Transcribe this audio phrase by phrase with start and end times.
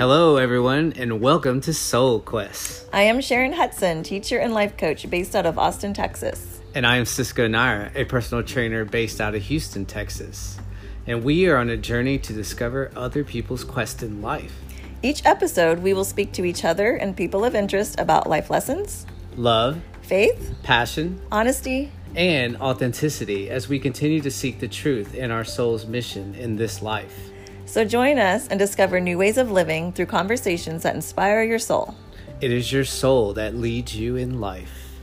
[0.00, 2.88] Hello, everyone, and welcome to Soul Quest.
[2.90, 6.62] I am Sharon Hudson, teacher and life coach based out of Austin, Texas.
[6.74, 10.58] And I am Cisco Nira, a personal trainer based out of Houston, Texas.
[11.06, 14.54] And we are on a journey to discover other people's quest in life.
[15.02, 19.04] Each episode, we will speak to each other and people of interest about life lessons,
[19.36, 25.44] Love, faith, passion, honesty, and authenticity as we continue to seek the truth in our
[25.44, 27.29] soul's mission in this life.
[27.70, 31.94] So join us and discover new ways of living through conversations that inspire your soul.
[32.40, 34.98] It is your soul that leads you in life.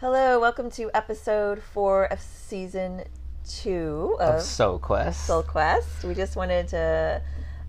[0.00, 3.04] Hello, welcome to episode four of season
[3.48, 5.26] two of, Of Soul Quest.
[5.26, 6.04] Soul Quest.
[6.04, 7.22] We just wanted to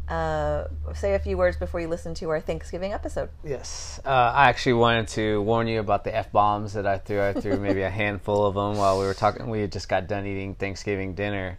[0.10, 3.30] uh, say a few words before you listen to our Thanksgiving episode.
[3.44, 7.22] Yes, uh, I actually wanted to warn you about the f bombs that I threw.
[7.22, 9.50] I threw maybe a handful of them while we were talking.
[9.50, 11.58] We had just got done eating Thanksgiving dinner,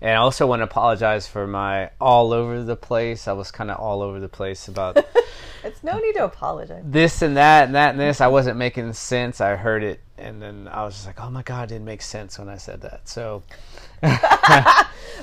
[0.00, 3.28] and I also want to apologize for my all over the place.
[3.28, 4.96] I was kind of all over the place about
[5.64, 6.82] It's no need to apologize.
[6.84, 8.20] this and that and that and this.
[8.20, 9.40] I wasn't making sense.
[9.40, 12.02] I heard it, and then I was just like, "Oh my god, it didn't make
[12.02, 13.42] sense when I said that." So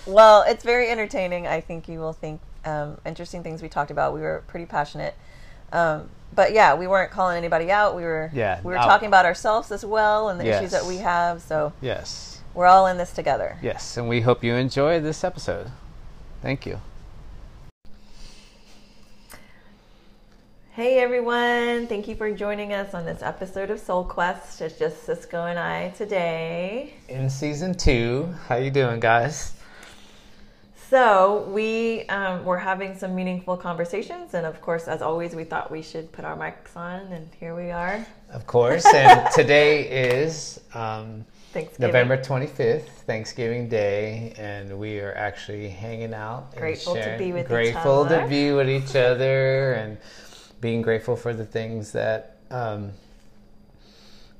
[0.05, 1.47] Well, it's very entertaining.
[1.47, 4.13] I think you will think um, interesting things we talked about.
[4.13, 5.15] We were pretty passionate,
[5.71, 7.95] um, but yeah, we weren't calling anybody out.
[7.95, 8.85] We were Yeah, we were out.
[8.87, 11.41] talking about ourselves as well and the issues that we have.
[11.41, 13.57] So yes, we're all in this together.
[13.61, 15.71] yes, and we hope you enjoy this episode.
[16.41, 16.79] Thank you.
[20.71, 21.85] Hey everyone!
[21.85, 24.59] Thank you for joining us on this episode of Soul Quest.
[24.59, 26.95] It's just Cisco and I today.
[27.07, 29.53] In season two, how you doing, guys?
[30.93, 35.71] So we um, were having some meaningful conversations, and of course, as always, we thought
[35.71, 38.05] we should put our mics on, and here we are.
[38.29, 41.25] Of course, and today is um,
[41.79, 46.55] November 25th, Thanksgiving Day, and we are actually hanging out.
[46.55, 47.71] Grateful to be with each other.
[47.71, 49.97] Grateful to be with each other and
[50.61, 52.91] being grateful for the things that um,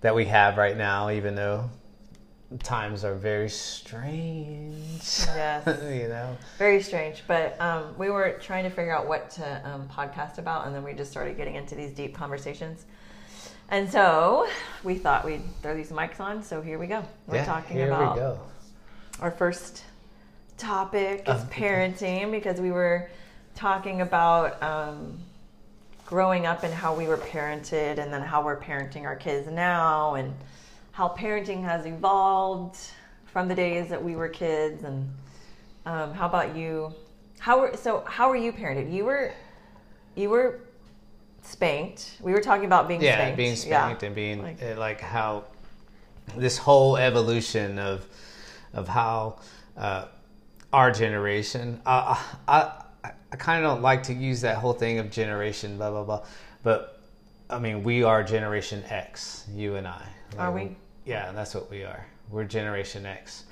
[0.01, 1.71] that we have right now, even though
[2.61, 5.01] times are very strange.
[5.01, 5.65] Yes.
[5.83, 6.37] you know.
[6.57, 10.67] Very strange, but um, we were trying to figure out what to um, podcast about,
[10.67, 12.85] and then we just started getting into these deep conversations.
[13.69, 14.47] And so
[14.83, 16.43] we thought we'd throw these mics on.
[16.43, 17.03] So here we go.
[17.27, 18.39] We're yeah, talking here about we go.
[19.19, 19.83] our first
[20.57, 23.09] topic is Of- parenting because we were
[23.55, 25.17] talking about um,
[26.05, 30.15] growing up and how we were parented, and then how we're parenting our kids now,
[30.15, 30.33] and
[30.93, 32.77] how parenting has evolved
[33.25, 34.83] from the days that we were kids.
[34.83, 35.09] And
[35.85, 36.93] um, how about you?
[37.39, 38.03] How were so?
[38.07, 38.93] How were you parented?
[38.93, 39.33] You were
[40.15, 40.61] you were
[41.41, 42.17] spanked.
[42.21, 43.37] We were talking about being yeah, spanked.
[43.37, 43.55] being Yeah.
[43.85, 45.45] spanked and being Like- like, like how
[46.37, 48.05] this whole evolution of
[48.73, 49.39] of how
[49.75, 50.05] uh,
[50.71, 51.81] our generation.
[51.85, 52.15] Uh,
[52.47, 52.71] I
[53.03, 56.03] I, I kind of don't like to use that whole thing of generation, blah blah
[56.03, 56.25] blah,
[56.61, 57.01] but
[57.49, 60.05] I mean we are Generation X, you and I.
[60.37, 60.75] Are we?
[61.05, 62.05] Yeah, that's what we are.
[62.29, 63.43] We're Generation X.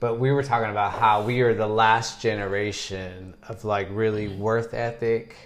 [0.00, 4.72] But we were talking about how we are the last generation of like really worth
[4.72, 5.36] ethic,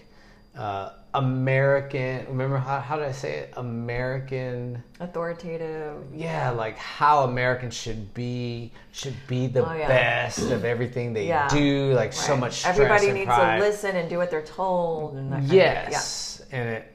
[0.56, 2.24] uh, American.
[2.28, 3.52] Remember how how did I say it?
[3.56, 4.82] American.
[5.00, 5.96] Authoritative.
[6.14, 9.88] Yeah, like how Americans should be should be the Oh, yeah.
[9.88, 11.48] best of everything they Yeah.
[11.48, 11.92] do.
[11.92, 12.64] Like so much.
[12.64, 13.58] Everybody needs pride.
[13.58, 15.16] to listen and do what they're told.
[15.16, 15.58] And that kind of thing.
[15.58, 16.92] Yes, and it,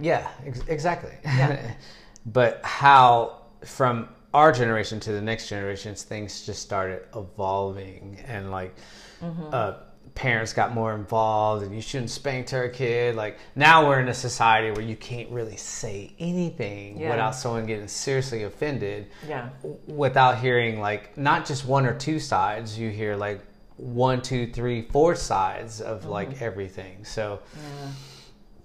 [0.00, 1.12] yeah, ex- exactly.
[1.24, 1.60] Yeah.
[2.26, 8.74] but how from our generation to the next generations, things just started evolving, and like
[9.22, 9.48] Mm-hmm.
[9.52, 9.72] uh,
[10.14, 13.14] parents got more involved, and you shouldn't spank to a kid.
[13.16, 17.10] Like now we're in a society where you can't really say anything Yeah.
[17.10, 19.48] without someone getting seriously offended Yeah.
[19.86, 23.40] without hearing like not just one or two sides you hear like
[23.76, 26.10] one two three four sides of Mm-hmm.
[26.10, 27.40] like everything so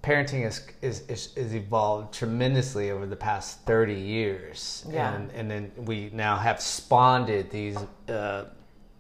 [0.02, 5.14] parenting is, is is is evolved tremendously over the past 30 years Yeah.
[5.14, 8.46] and and then we now have spawned these uh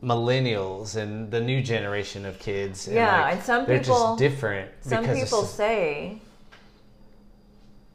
[0.03, 4.19] millennials and the new generation of kids and, Yeah, like, and some they're people- just
[4.19, 6.19] different Some people say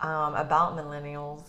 [0.00, 1.42] um, about millennials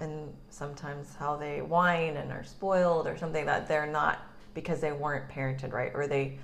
[0.00, 4.18] and sometimes how they whine and are spoiled or something that they're not
[4.54, 6.38] because they weren't parented right or they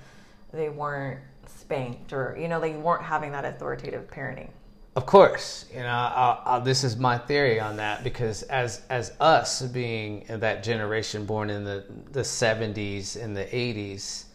[0.53, 1.21] they weren't
[1.59, 4.49] spanked or you know they weren't having that authoritative parenting.
[4.95, 9.13] Of course, you know i i this is my theory on that because as as
[9.21, 14.27] us being that generation born in the the seventies and the eighties,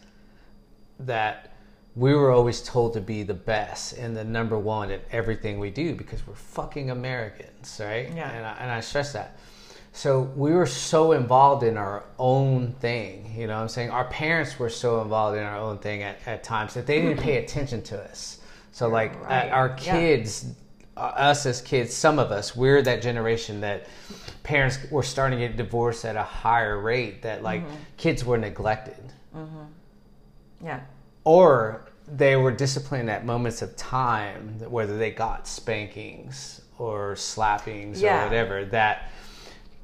[1.00, 1.52] that
[1.98, 5.70] we were always told to be the best and the number one at everything we
[5.70, 8.12] do because we're fucking Americans, right?
[8.14, 8.30] Yeah.
[8.30, 9.36] And I, and I stress that.
[9.92, 14.04] So we were so involved in our own thing you know what i'm saying our
[14.06, 17.38] parents were so involved in our own thing at, at times that they didn't pay
[17.44, 18.38] attention to us
[18.72, 19.50] so like uh, Right.
[19.50, 20.46] our kids
[20.96, 23.86] uh, us as kids some of us we're that generation that
[24.42, 27.76] parents were starting to get divorced at a higher rate that like Mm-hmm.
[27.96, 28.96] kids were neglected
[30.64, 30.80] Yeah.
[31.24, 38.22] or they were disciplined at moments of time, whether they got spankings or slappings Yeah.
[38.22, 39.10] or whatever, that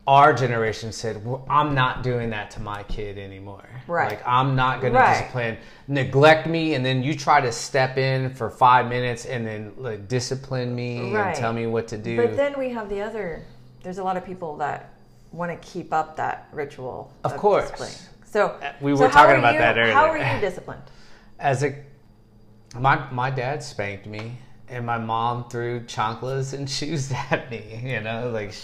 [0.06, 3.66] our generation said, well, I'm not doing that to my kid anymore.
[3.86, 4.10] Right.
[4.10, 5.56] Like, I'm not going to discipline,
[5.88, 10.06] neglect me, and then you try to step in for five minutes and then like,
[10.08, 11.28] discipline me Right.
[11.28, 12.16] and tell me what to do.
[12.16, 13.44] But then we have the other.
[13.82, 14.92] There's a lot of people that
[15.32, 17.10] want to keep up that ritual.
[17.24, 17.70] Of course.
[17.70, 17.92] discipline.
[18.26, 19.94] So uh, we were how talking about you- that earlier.
[19.94, 20.82] How are you disciplined?
[21.38, 21.74] as a
[22.78, 24.38] my my dad spanked me
[24.68, 28.54] and my mom threw chanclas and shoes at me you know like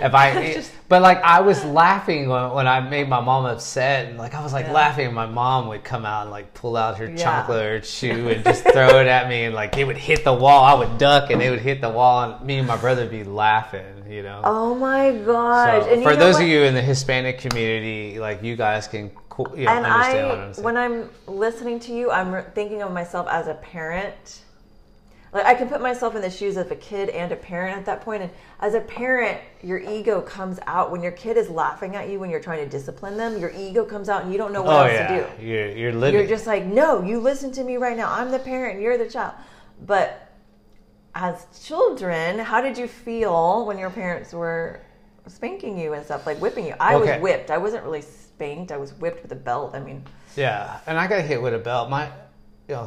[0.00, 4.18] if i but like i was laughing when, when i made my mom upset and
[4.18, 4.72] like i was like Yeah.
[4.72, 7.44] laughing and my mom would come out and like pull out her Yeah.
[7.46, 10.32] chancla or shoe and just throw it at me and like it would hit the
[10.34, 13.02] wall i would duck and it would hit the wall and me and my brother
[13.02, 15.84] would be laughing you know Oh my gosh!
[15.84, 16.42] so for those what?
[16.42, 19.10] of you in the hispanic community like you guys can
[19.56, 22.82] you know, and understand what I, i'm saying when I'm listening to you, I'm thinking
[22.82, 24.42] of myself as a parent.
[25.34, 27.84] Like I can put myself in the shoes of a kid and a parent at
[27.86, 28.22] that point.
[28.22, 32.20] And as a parent, your ego comes out when your kid is laughing at you
[32.20, 33.40] when you're trying to discipline them.
[33.40, 35.44] Your ego comes out, and you don't know what oh else yeah to do.
[35.44, 38.12] you're, you're living You're just like, no, you listen to me right now.
[38.12, 39.34] I'm the parent, you're the child.
[39.84, 40.32] But
[41.16, 44.82] as children, how did you feel when your parents were
[45.26, 46.74] spanking you and stuff, like whipping you?
[46.78, 47.14] I Okay.
[47.14, 47.50] was whipped.
[47.50, 48.70] I wasn't really spanked.
[48.70, 49.74] I was whipped with a belt.
[49.74, 50.04] I mean,
[50.36, 51.90] Yeah, and I got hit with a belt.
[51.90, 52.06] My,
[52.68, 52.86] you know,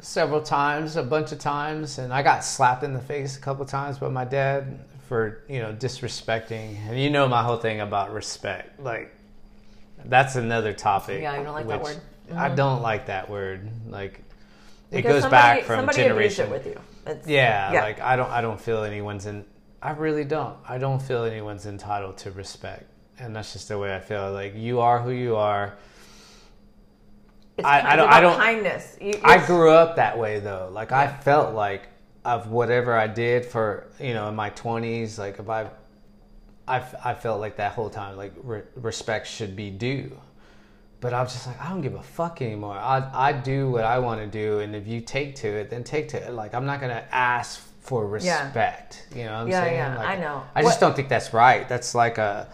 [0.00, 3.64] several times, a bunch of times, and I got slapped in the face a couple
[3.66, 6.76] times by my dad for you know disrespecting.
[6.88, 8.80] And you know my whole thing about respect.
[8.80, 9.14] Like,
[10.04, 11.22] that's another topic.
[11.22, 12.00] Yeah, you don't like that word.
[12.28, 12.38] Mm-hmm.
[12.38, 13.68] I don't like that word.
[13.88, 14.22] Like,
[14.90, 16.46] it because goes somebody, back from generation.
[16.46, 16.80] it with you.
[17.06, 17.82] It's, Yeah, Yeah.
[17.82, 19.44] like I don't I don't feel anyone's in
[19.82, 20.56] I really don't.
[20.68, 22.84] I don't feel anyone's entitled to respect.
[23.18, 24.30] And that's just the way I feel.
[24.32, 25.76] Like you are who you are.
[27.60, 28.96] It's I- I don't- I don't- kindness.
[29.00, 30.68] You, I grew up that way though.
[30.72, 31.82] Like I felt like
[32.24, 35.66] of whatever I did for, you know, in my 20s, like if I,
[36.68, 40.18] I, I felt like that whole time like re- respect should be due.
[41.00, 42.76] But I was just like I don't give a fuck anymore.
[42.76, 45.82] I I do what I want to do and if you take to it, then
[45.82, 46.32] take to it.
[46.34, 49.06] Like I'm not going to ask for respect.
[49.12, 49.18] Yeah.
[49.18, 49.76] you know what I'm Yeah, saying?
[49.76, 50.42] yeah, Like, I know.
[50.54, 51.66] I just What- don't think that's right.
[51.68, 52.46] That's like a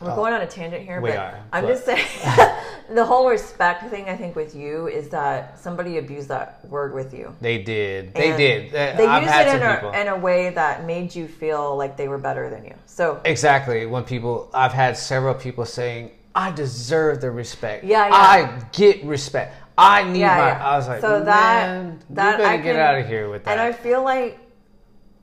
[0.00, 0.16] We're oh.
[0.16, 1.02] going on a tangent here, Oh.
[1.02, 2.06] we but are, I'm but- just saying
[2.94, 4.08] the whole respect thing.
[4.08, 7.34] I think with you is that somebody abused that word with you.
[7.40, 8.14] they did.
[8.14, 8.70] They And did.
[8.70, 12.06] They I've used it in a, in a way that made you feel like they
[12.08, 12.74] were better than you.
[12.86, 13.86] So Exactly.
[13.86, 17.84] When people, I've had several people saying, "I deserve the respect.
[17.84, 18.14] Yeah, yeah.
[18.14, 19.54] I get respect.
[19.76, 20.68] I need yeah, my." yeah.
[20.68, 23.60] I was like, so that "Man, that I get out of here with that." And
[23.60, 24.38] I feel like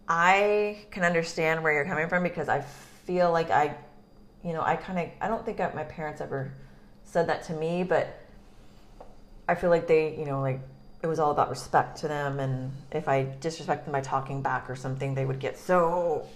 [0.07, 2.61] I can understand where you're coming from because I
[3.05, 3.75] feel like I,
[4.45, 6.53] you know, I kind of I don't think I, my parents ever
[7.03, 8.21] said that to me, but
[9.49, 10.59] I feel like they, you know, like
[11.01, 14.69] it was all about respect to them, and if I disrespect them by talking back
[14.69, 16.27] or something, they would get so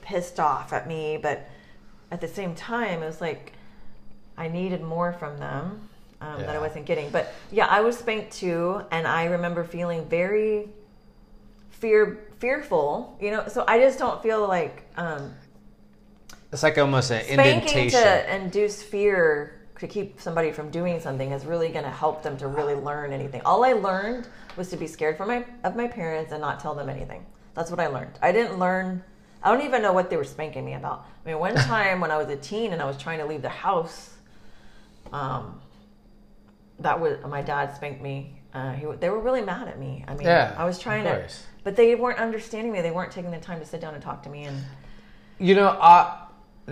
[0.00, 1.18] pissed off at me.
[1.20, 1.46] But
[2.10, 3.52] at the same time, it was like
[4.38, 5.88] I needed more from them
[6.22, 7.10] um, that I wasn't getting.
[7.10, 10.70] But yeah, I was spanked too, and I remember feeling very
[11.68, 13.18] fear fearful.
[13.20, 15.34] You know, so I just don't feel like um,
[16.52, 17.38] it's like almost an indentation.
[17.38, 18.00] spanking indentation.
[18.00, 22.36] to induce fear to keep somebody from doing something is really going to help them
[22.36, 23.40] to really learn anything.
[23.44, 26.74] All I learned was to be scared for my of my parents and not tell
[26.74, 27.26] them anything.
[27.54, 28.18] That's what I learned.
[28.22, 29.02] I didn't learn.
[29.42, 31.06] I don't even know what they were spanking me about.
[31.24, 33.42] I mean, one time when I was a teen and I was trying to leave
[33.42, 34.10] the house,
[35.12, 35.60] um,
[36.78, 38.36] that was my dad spanked me.
[38.54, 40.04] Uh, he, they were really mad at me.
[40.06, 41.26] I mean, Yeah, I was trying to,
[41.64, 42.82] but they weren't understanding me.
[42.82, 44.44] They weren't taking the time to sit down and talk to me.
[44.44, 44.62] And
[45.38, 46.21] You know, I,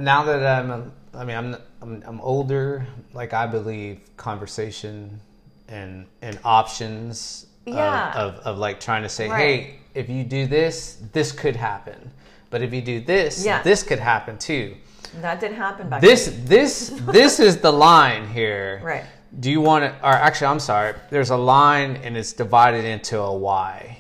[0.01, 2.87] now that I'm, I mean, I'm, I'm, I'm older.
[3.13, 5.21] Like I believe conversation
[5.69, 8.13] and and options of- Yeah.
[8.15, 9.39] of, of, like trying to say, Right.
[9.39, 12.11] hey, if you do this, this could happen.
[12.51, 13.63] But if you do this, Yeah.
[13.63, 14.77] this could happen too.
[15.21, 16.45] that didn't happen back This then.
[16.47, 16.89] this
[17.19, 18.81] this is the line here.
[18.83, 19.05] Right.
[19.39, 19.91] Do you want to?
[20.03, 20.95] Or actually, I'm sorry.
[21.11, 24.00] There's a line, and it's divided into a Y,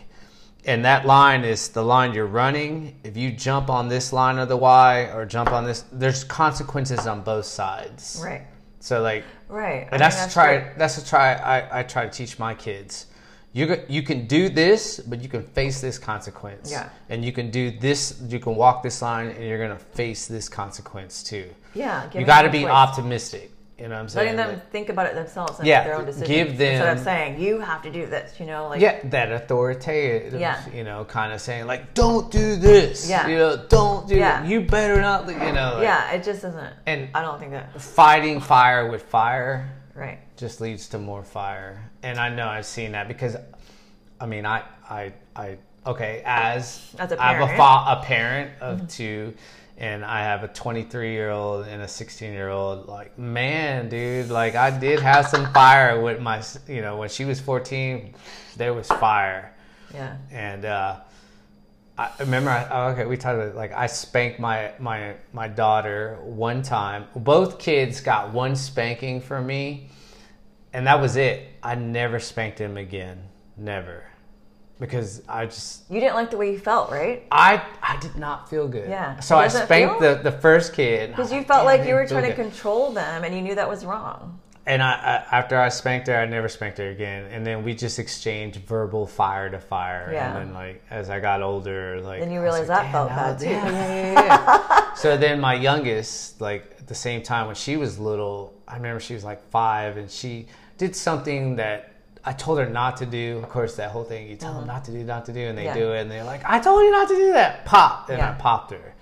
[0.66, 2.96] and that line is the line you're running.
[3.04, 7.06] If you jump on this line of the Y or jump on this, there's consequences
[7.06, 8.20] on both sides.
[8.22, 8.42] Right.
[8.80, 9.72] So like, Right.
[9.72, 10.58] I mean, and that's, to try.
[10.60, 10.70] true.
[10.78, 11.34] That's to try.
[11.34, 13.06] I, I try to teach my kids.
[13.52, 16.70] you you can do this, but you can face this consequence.
[16.70, 16.88] Yeah.
[17.08, 18.22] And you can do this.
[18.28, 21.50] You can walk this line, and you're gonna face this consequence too.
[21.74, 22.08] Yeah.
[22.14, 22.70] you got to be choice.
[22.70, 23.50] optimistic.
[23.80, 24.36] You know what I'm saying?
[24.36, 26.28] Letting them Like- think about it themselves and Yeah, make their own decisions.
[26.28, 28.38] give instead them- of saying you have to do this.
[28.38, 30.58] You know, like yeah, that authoritative, Yeah.
[30.74, 33.26] you know, kind of saying like, "Don't do this," Yeah.
[33.26, 34.40] you know, "Don't do Yeah.
[34.42, 34.46] that.
[34.48, 36.72] You better not," you know, like, yeah, it just isn't.
[36.86, 40.18] And- I don't think that fighting fire with fire right.
[40.36, 41.80] just leads to more fire.
[42.02, 43.34] And I know I've seen that because,
[44.20, 45.56] I mean, I, I, I,
[45.86, 47.56] okay, as, As a I have a, parent.
[47.56, 48.86] fa- a parent of mm-hmm.
[48.88, 49.34] two,
[49.80, 52.86] and I have a 23 year old and a 16 year old.
[52.86, 57.24] Like, man, dude, like I did have some fire with my, you know, when she
[57.24, 58.14] was 14,
[58.56, 59.54] there was fire.
[59.92, 60.16] Yeah.
[60.30, 61.00] And, uh,
[62.00, 62.48] I remember.
[62.48, 67.04] I, oh, okay, we talked about like I spanked my my my daughter one time.
[67.14, 69.90] Both kids got one spanking from me,
[70.72, 71.48] and that was it.
[71.62, 73.20] I never spanked him again.
[73.58, 74.04] Never,
[74.80, 77.24] because I just You didn't like the way you felt, right?
[77.30, 78.88] I I did not feel good.
[78.88, 79.20] Yeah.
[79.20, 80.16] So I spanked feel?
[80.16, 83.34] the the first kid Because you felt like you were trying to control them, and
[83.34, 84.40] you knew that was wrong.
[84.66, 87.26] And I, I after I spanked her, I never spanked her again.
[87.30, 90.10] And then we just exchanged verbal fire to fire.
[90.12, 90.36] Yeah.
[90.36, 93.38] And then like as I got older, like Then you realize like, that felt bad,
[93.38, 94.94] too." Yeah, yeah, yeah, yeah.
[94.94, 99.00] so then my youngest, like at the same time when she was little, I remember
[99.00, 100.46] she was like five, and she
[100.78, 101.89] did something that.
[102.24, 103.38] I told her not to do.
[103.42, 105.56] Of course, that whole thing you tell them not to do, not to do, and
[105.56, 105.78] they Mm-hmm.
[105.78, 105.84] Yeah.
[105.84, 108.30] do it, and they're like, "I told you not to do that." Pop, and Yeah.
[108.30, 108.94] I popped her,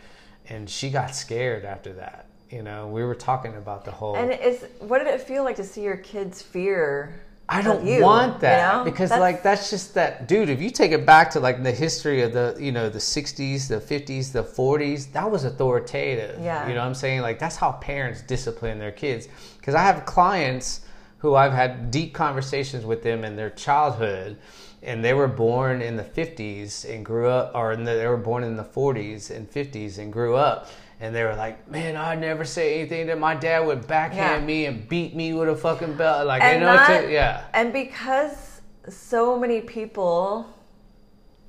[0.48, 2.26] and she got scared after that.
[2.50, 4.14] You know, we were talking about the whole.
[4.16, 7.14] And it's what did it feel like to see your kids fear?
[7.50, 8.84] I don't you, want that you know?
[8.84, 10.50] because That's- like that's just that dude.
[10.50, 13.68] If you take it back to like the history of the you know the '60s,
[13.68, 16.38] the '50s, the '40s, that was authoritative.
[16.42, 16.68] Yeah.
[16.68, 17.22] you know what I'm saying?
[17.22, 19.28] Like that's how parents discipline their kids.
[19.56, 20.82] Because I have clients
[21.18, 24.36] who I've had deep conversations with them in their childhood,
[24.82, 28.44] and they were born in the '50s and grew up, or the, they were born
[28.44, 30.68] in the '40s and '50s and grew up.
[31.00, 34.46] And they were like, "Man, I never say anything that my dad would backhand Yeah.
[34.46, 37.44] me and beat me with a fucking belt." Like, and you know, that- a- yeah.
[37.54, 40.46] And because so many people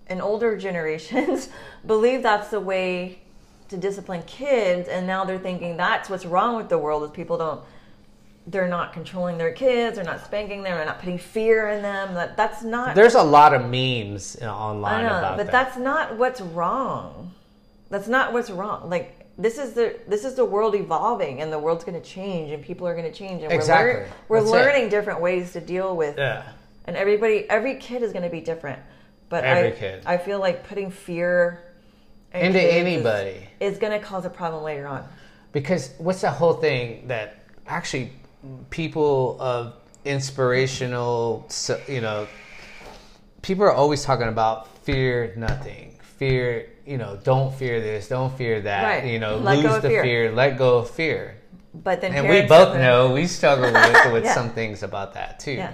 [0.07, 1.49] in older generations
[1.85, 3.19] believe that's the way
[3.69, 7.37] to discipline kids, and now they're thinking that's what's wrong with the world is people
[7.37, 7.61] don't.
[8.49, 9.95] They're not controlling their kids.
[9.95, 10.75] They're not spanking them.
[10.75, 12.13] They're not putting fear in them.
[12.15, 12.95] That that's not.
[12.95, 15.51] There's a lot of memes uh, I online know, about but that.
[15.51, 17.31] that's not what's wrong.
[17.89, 18.89] That's not what's wrong.
[18.89, 22.51] Like this is the this is the world evolving, and the world's going to change,
[22.51, 23.85] and people are going to change, and Exactly.
[23.85, 24.55] we're lear- we're That's it.
[24.55, 26.17] learning different ways to deal with.
[26.17, 26.43] yeah.
[26.85, 28.79] And everybody, every kid is going to be different.
[29.29, 30.03] But Every I, kid.
[30.07, 31.61] I feel like putting fear
[32.33, 33.47] in Into kids is- anybody.
[33.59, 35.07] is, going to cause a problem later on.
[35.51, 38.11] Because what's the whole thing that actually
[38.69, 39.73] people of
[40.05, 41.47] inspirational,
[41.87, 42.27] you know,
[43.41, 45.95] people are always talking about fear nothing.
[46.17, 48.83] Fear, you know, don't fear this, don't fear that.
[48.83, 49.11] Right.
[49.11, 50.03] You know, Let lose the fear.
[50.03, 50.31] fear.
[50.31, 51.35] let go of fear.
[51.73, 54.33] But then And we both know we struggle with, with Yeah.
[54.33, 55.53] some things about that too.
[55.53, 55.73] Yeah.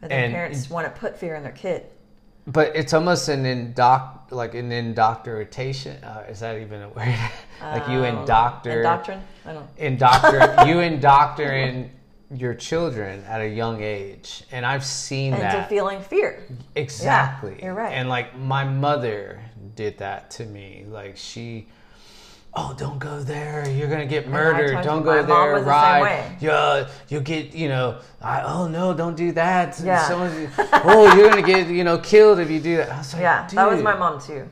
[0.00, 1.86] But then And- parents want to put fear in their kid.
[2.46, 6.02] But it's almost an indoc like an indoctrination.
[6.02, 7.14] Uh, is that even a word?
[7.62, 9.20] like you Um, indoctor, Indoctrin?
[9.44, 9.68] I don't know.
[10.06, 11.90] indoctrin, you indoctrinate
[12.34, 16.42] your children at a young age, and I've seen Into that feeling fear.
[16.74, 17.58] exactly.
[17.62, 17.92] you're right.
[17.92, 19.40] And like my mother
[19.74, 20.84] did that to me.
[20.88, 21.66] Like she.
[22.58, 23.68] Oh, don't go there!
[23.68, 24.82] You're gonna get murdered.
[24.82, 25.58] Don't you, go there.
[25.58, 26.00] the Ride.
[26.00, 26.36] way.
[26.40, 27.54] Yeah, you'll get.
[27.54, 28.00] You know.
[28.22, 28.94] I, oh no!
[28.94, 29.78] Don't do that.
[29.84, 30.08] Yeah.
[30.72, 31.68] Oh, you're gonna get.
[31.68, 32.88] You know, killed if you do that.
[32.88, 34.48] Like, Yeah, that was my mom too.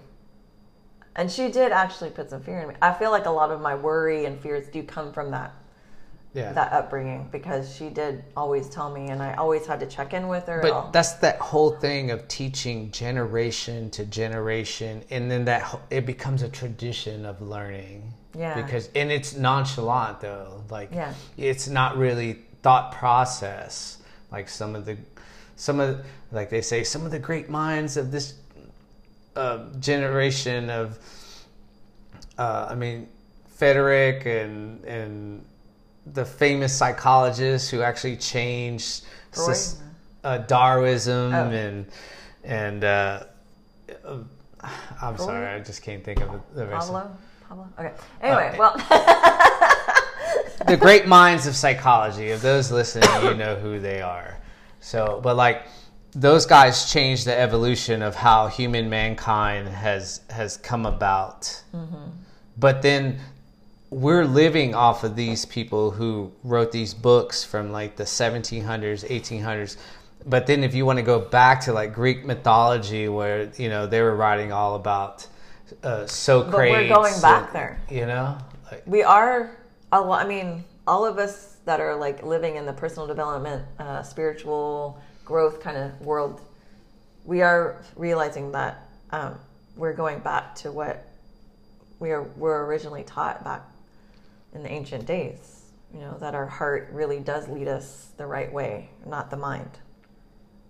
[1.17, 2.75] And she did actually put some fear in me.
[2.83, 5.55] I feel like a lot of my worry and fears do come from that
[6.35, 6.53] Yeah.
[6.53, 10.27] that upbringing because she did always tell me, and I always had to check in
[10.27, 10.61] with her.
[10.61, 16.43] but that's that whole thing of teaching generation to generation, and then that it becomes
[16.43, 18.13] a tradition of learning.
[18.37, 18.61] Yeah.
[18.61, 21.15] Because and it's nonchalant though, like Yeah.
[21.37, 23.99] it's not really thought process.
[24.33, 24.97] Like some of the,
[25.55, 28.35] some of like they say, some of the great minds of this
[29.37, 30.99] uh, generation of,
[32.39, 33.07] uh, I mean,
[33.55, 35.45] Frederick and and
[36.13, 39.81] the famous psychologists who actually changed soc-
[40.23, 41.51] uh, Darwinism Oh.
[41.51, 41.87] and
[42.45, 43.25] and uh,
[45.01, 46.89] I'm sorry, I just can't think of the rest.
[46.93, 47.17] Pablo,
[47.49, 47.69] Pablo.
[47.79, 47.93] Okay.
[48.23, 48.77] Anyway, Uh, well,
[50.67, 52.31] the great minds of psychology.
[52.31, 54.39] Of those listening, you know who they are.
[54.81, 55.67] So, but like
[56.13, 61.63] those guys changed the evolution of how human mankind has has come about.
[62.57, 63.19] But then
[63.95, 69.77] we're living off of these people who wrote these books from like the 1700s, 1800s.
[70.27, 73.87] but then if you want to go back to like Greek mythology, where you know
[73.87, 75.29] they were writing all about
[75.85, 77.81] uh, Socrates, But we're going back and, there.
[77.89, 78.37] You know,
[78.71, 79.57] like, we are
[79.93, 85.01] i mean all of us that are like living in the personal development uh, spiritual
[85.25, 86.41] growth kind of world
[87.25, 89.39] we are realizing that um,
[89.77, 91.07] we're going back to what
[92.01, 93.63] we are were originally taught back
[94.55, 95.61] in the ancient days
[95.93, 99.71] you know that our heart really does lead us the right way not the mind.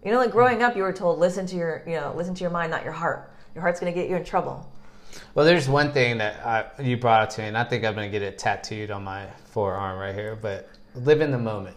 [0.05, 2.41] You know like growing up you were told listen to your you know listen to
[2.43, 3.33] your mind not your heart.
[3.55, 4.69] Your heart's going to get you in trouble.
[5.35, 7.95] Well, there's one thing that I, you brought up to me, and I think I'm
[7.95, 10.37] gonna get it tattooed on my forearm right here.
[10.37, 11.77] But live in the moment,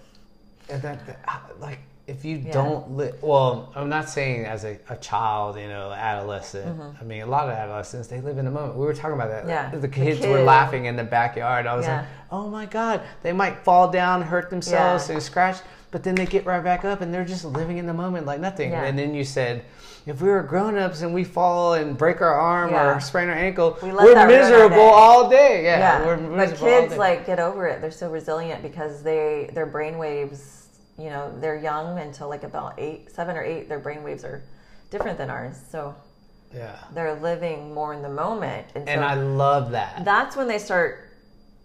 [0.70, 2.54] and that, that- like if you Yeah.
[2.54, 6.80] don't live, well, I'm not saying as a, a child, you know, adolescent.
[7.00, 8.76] I mean, a lot of adolescents they live in the moment.
[8.76, 9.42] We were talking about that.
[9.42, 9.50] Mm-hmm.
[9.50, 9.70] Yeah.
[9.72, 11.68] the The kids were laughing in the backyard.
[11.68, 11.98] I was Yeah.
[11.98, 15.16] like, oh my god, they might fall down, hurt themselves, Yeah.
[15.16, 15.58] and scratch,
[15.92, 18.40] but then they get right back up, and they're just living in the moment like
[18.40, 18.72] nothing.
[18.72, 18.84] Yeah.
[18.86, 19.64] And then you said.
[20.06, 22.96] If we were grown-ups and we fall and break our arm Yeah.
[22.96, 24.92] or sprain our ankle, We let we're that ruin our miserable day.
[24.96, 25.64] all day.
[25.66, 26.98] Yeah, yeah, we're but miserable all kids day.
[26.98, 27.82] like get over it.
[27.82, 30.57] They're so resilient because they their brain waves.
[30.98, 33.70] You know, they're young until like about eight, seven or eight.
[33.70, 34.44] Their brain waves are
[34.89, 35.96] different than ours, so
[36.54, 38.68] yeah, they're living more in the moment.
[38.74, 40.04] And, and so I love that.
[40.06, 41.04] that's when they start.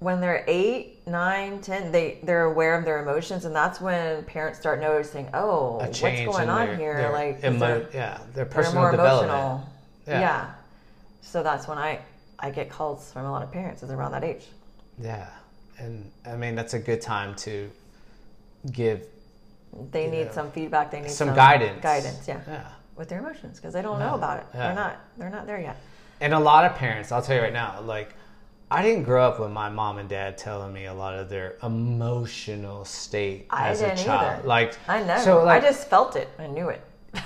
[0.01, 4.59] When they're eight, nine, ten, they they're aware of their emotions, and that's when parents
[4.59, 6.97] start noticing, oh, what's going on their, here?
[6.97, 9.31] their like, emo- yeah, their they're more development.
[9.33, 9.71] emotional.
[10.09, 10.21] Yeah.
[10.21, 10.55] yeah.
[11.21, 12.01] So that's when I
[12.39, 14.45] I get calls from a lot of parents is around that age.
[15.01, 15.29] Yeah,
[15.79, 17.71] and I mean that's a good time to
[18.71, 19.07] give
[19.91, 20.91] They need know, some feedback.
[20.91, 21.83] They need some, some, guidance.
[21.83, 22.69] Guidance, yeah, yeah.
[22.97, 24.47] with their emotions because they don't Yeah, know about it.
[24.55, 24.67] yeah.
[24.67, 24.97] They're not.
[25.19, 25.76] They're not there yet.
[26.21, 28.14] And a lot of parents, I'll tell you right now, like
[28.71, 31.57] I didn't grow up with my mom and dad telling me a lot of their
[31.62, 34.38] emotional state I as a child.
[34.38, 34.47] either.
[34.49, 35.19] Like I know.
[35.19, 36.29] So like, I just felt it.
[36.38, 36.83] I knew it.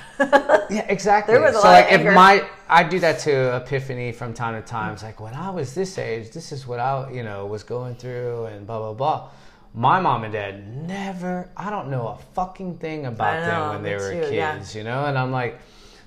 [0.68, 1.34] Yeah, exactly.
[1.34, 2.12] There was a so lot like of if anger.
[2.12, 4.94] my I do that to Epiphany from time to time.
[4.94, 7.94] It's like when I was this age, this is what I you know was going
[7.94, 9.28] through and blah blah blah.
[9.76, 13.82] My mom and dad never I don't know a fucking thing about I them when
[13.82, 14.56] they were too, yeah.
[14.56, 15.04] kids, you know?
[15.04, 15.60] And I'm like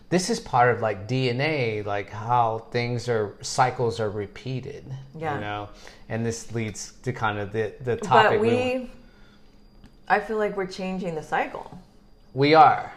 [0.09, 4.83] this is part of like DNA, like how things are cycles are repeated.
[5.15, 5.35] Yeah.
[5.35, 5.69] You know?
[6.09, 8.91] And this leads to kind of the the topic But we, we,
[10.07, 11.79] I feel like we're changing the cycle.
[12.33, 12.91] we are.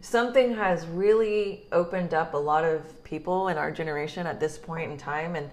[0.00, 4.90] Something has really opened up a lot of people in our generation at this point
[4.92, 5.50] in time, and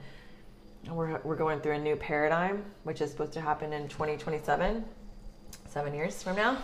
[0.89, 4.83] we're we're going through a new paradigm, which is supposed to happen in 2027,
[5.69, 6.57] seven years from now.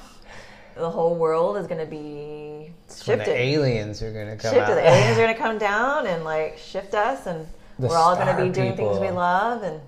[0.76, 3.28] The whole world is going to be the shifted.
[3.30, 4.62] aliens are gonna come shifted.
[4.62, 4.76] out.
[4.76, 7.46] The aliens are going to come down and like shift us, and
[7.80, 9.64] The we're all going to be doing things we love.
[9.64, 9.82] And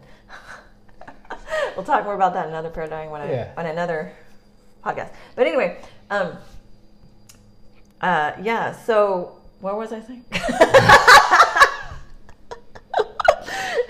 [1.75, 3.51] we'll talk more about that in another paradigm when I Yeah.
[3.57, 4.11] on another
[4.83, 5.11] podcast.
[5.35, 5.77] But anyway,
[6.09, 6.37] um,
[8.01, 8.73] uh, yeah.
[8.83, 10.25] So what was I saying?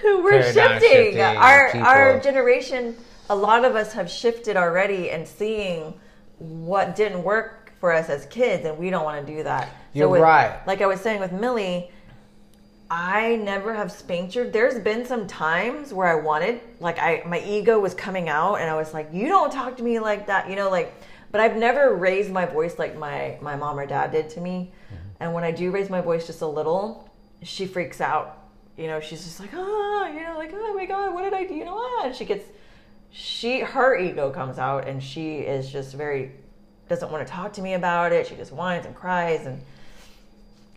[0.04, 0.90] We're shifting.
[0.90, 2.96] shifting, Our our generation.
[3.30, 5.94] A lot of us have shifted already and seeing
[6.38, 9.70] what didn't work for us as kids, and we don't want to do that.
[9.94, 10.60] You're with- right.
[10.68, 11.92] Like I was saying with Millie,
[12.90, 14.44] I never have spanked her.
[14.44, 18.70] There's been some times where I wanted, like I my ego was coming out and
[18.70, 20.94] I was like, You don't talk to me like that, you know, like
[21.32, 24.72] but I've never raised my voice like my my mom or dad did to me.
[24.88, 24.96] Mm-hmm.
[25.22, 27.10] And when I do raise my voice just a little,
[27.44, 28.38] she freaks out.
[28.78, 31.46] You know, she's just like, ah, you know, like, oh my god, what did I
[31.46, 31.54] do?
[31.54, 32.08] You know what?
[32.08, 32.46] And she gets
[33.14, 36.32] she her ego comes out and she is just very
[36.88, 38.28] doesn't want to talk to me about it.
[38.28, 39.62] She just whines and cries and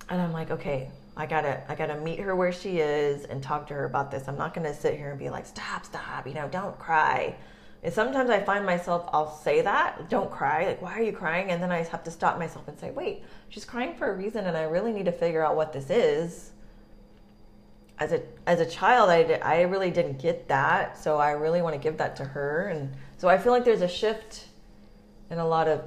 [0.08, 3.66] and I'm like, okay, I gotta, I gotta meet her where she is and talk
[3.68, 4.26] to her about this.
[4.26, 7.36] I'm not gonna sit here and be like, stop, stop, you know, don't cry.
[7.82, 10.66] And sometimes I find myself, I'll say that, don't cry.
[10.66, 11.50] Like, why are you crying?
[11.50, 14.46] And then I have to stop myself and say, wait, she's crying for a reason,
[14.46, 16.50] and I really need to figure out what this is.
[17.98, 21.62] As a as a child, I di- I really didn't get that, so I really
[21.62, 24.46] want to give that to her, and so I feel like there's a shift
[25.30, 25.82] in a lot of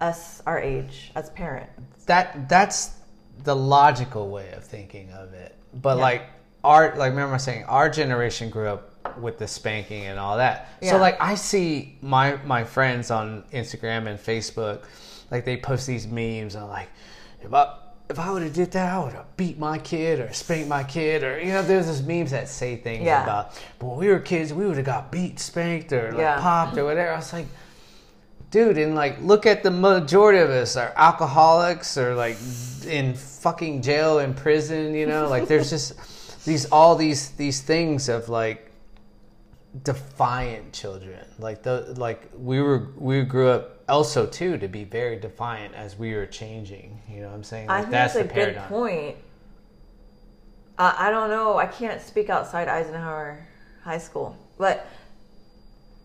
[0.00, 2.04] us our age as parents.
[2.06, 2.96] that that's
[3.44, 5.54] the logical way of thinking of it.
[5.72, 6.02] But Yeah.
[6.02, 6.22] like
[6.64, 10.36] our like remember I was saying our generation grew up with the spanking and all
[10.38, 10.68] that.
[10.80, 10.90] Yeah.
[10.92, 14.82] So like I see my my friends on Instagram and Facebook,
[15.30, 16.88] like they post these memes and like
[17.40, 17.78] if I
[18.12, 20.84] if I would have did that, I would have beat my kid or spanked my
[20.84, 23.22] kid or you know, there's these memes that say things Yeah.
[23.22, 26.38] about but when we were kids we would have got beat, spanked or like Yeah.
[26.40, 27.12] popped or whatever.
[27.12, 27.46] I was like
[28.50, 32.36] dude and like look at the majority of us are alcoholics or like
[32.86, 38.10] in fucking jail in prison you know like there's just these all these these things
[38.10, 38.70] of like
[39.84, 45.16] defiant children like the like we were we grew up also too to be very
[45.16, 47.00] defiant as we are changing.
[47.08, 47.68] You know what I'm saying?
[47.68, 48.68] I think that's that's a the good paradigm.
[48.68, 49.16] point.
[50.78, 51.58] Uh, I don't know.
[51.58, 53.46] I can't speak outside Eisenhower
[53.84, 54.86] High School, but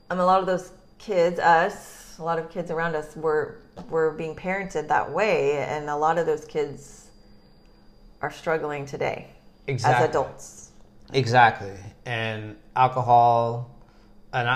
[0.10, 4.12] um, a lot of those kids, us, a lot of kids around us were were
[4.12, 7.08] being parented that way, and a lot of those kids
[8.22, 9.28] are struggling today
[9.68, 10.04] Exactly.
[10.04, 10.72] as adults.
[11.14, 11.72] Exactly.
[12.06, 13.77] And alcohol,
[14.40, 14.54] and I,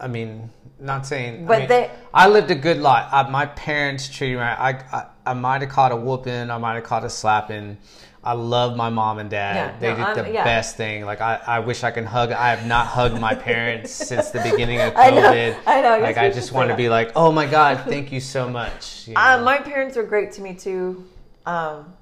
[0.00, 1.46] I, I mean, not saying.
[1.46, 3.08] But I mean, they- I lived a good life.
[3.12, 4.58] I, my parents treated me right.
[4.92, 6.50] I, I, I might have caught a whooping.
[6.50, 7.78] I might have caught a slapping.
[8.24, 9.56] I love my mom and dad.
[9.56, 10.44] Yeah, they no, did the yeah.
[10.44, 11.04] best thing.
[11.04, 12.30] Like I, I wish I can hug.
[12.30, 15.56] I have not hugged my parents since the beginning of I know, COVID.
[15.66, 18.48] I know, Like I just want to be like, oh my god, thank you so
[18.48, 19.08] much.
[19.08, 21.04] you Uh, my parents were great to me too.
[21.46, 21.92] Um,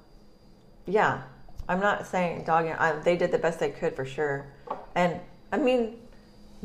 [0.85, 1.23] yeah,
[1.67, 2.73] I'm not saying dogging.
[2.73, 4.45] I, they did the best they could for sure.
[4.93, 5.19] And
[5.51, 6.00] I mean,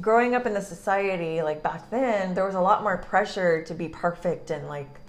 [0.01, 3.75] growing up in the society like back then, there was a lot more pressure to
[3.75, 5.01] be perfect and like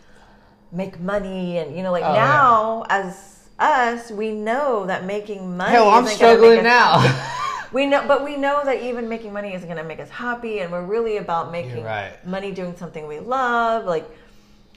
[0.71, 1.57] make money.
[1.57, 5.71] And you know, like Oh, now as us, we know that making money.
[5.71, 7.33] Hell, I'm isn't gonna make struggling now.
[7.73, 10.59] We know, but we know that even making money isn't going to make us happy,
[10.59, 12.25] and we're really about making right.
[12.25, 13.85] money doing something we love.
[13.85, 14.09] Like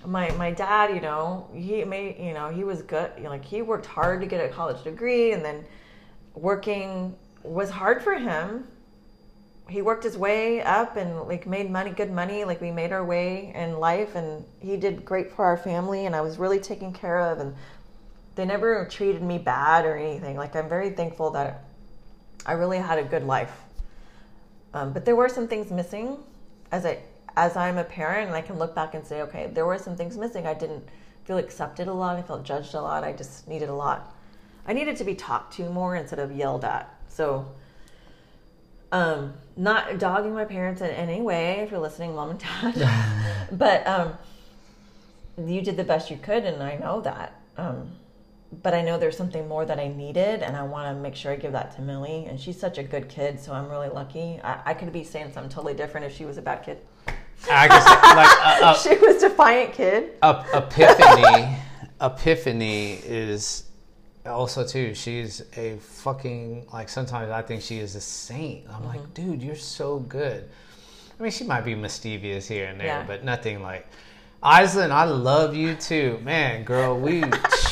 [0.05, 3.13] my my dad, you know, he made you know he was good.
[3.17, 5.65] You know, like he worked hard to get a college degree, and then
[6.35, 8.67] working was hard for him.
[9.71, 12.45] He worked his way up and like made money, good money.
[12.45, 16.07] Like we made our way in life, and he did great for our family.
[16.07, 17.55] And I was really taken care of, and
[18.35, 20.37] they never treated me bad or anything.
[20.37, 21.63] Like I'm very thankful that
[22.45, 23.53] I really had a good life.
[24.73, 26.19] Um, but there were some things missing
[26.73, 26.99] as I
[27.37, 29.97] as I'm a parent and I can look back and say, okay, there were some
[29.97, 30.47] things missing.
[30.47, 30.85] I didn't
[31.25, 32.17] feel accepted a lot.
[32.17, 33.05] I felt judged a lot.
[33.05, 34.15] I just needed a lot.
[34.67, 36.93] I needed to be talked to more instead of yelled at.
[37.09, 37.47] So
[38.93, 43.29] um not dogging my parents in any way if you're listening, mom and dad.
[43.53, 44.19] but um
[45.39, 47.41] you did the best you could and I know that.
[47.57, 47.93] Um
[48.63, 51.31] but I know there's something more that I needed, and I want to make sure
[51.31, 52.27] I give that to Millie.
[52.29, 54.41] And she's such a good kid, so I'm really lucky.
[54.43, 56.79] I, I could be saying something totally different if she was a bad kid.
[57.49, 60.15] I guess like a, a, she was defiant kid.
[60.21, 61.59] Ep- epiphany
[62.01, 63.65] epiphany is
[64.27, 68.87] also too she's a fucking like sometimes i think she is a saint i'm Mm-hmm.
[68.89, 70.49] like dude you're so good
[71.19, 73.05] i mean she might be mischievous here and there Yeah.
[73.07, 73.87] but nothing like
[74.43, 77.25] Islin, i love you too man girl we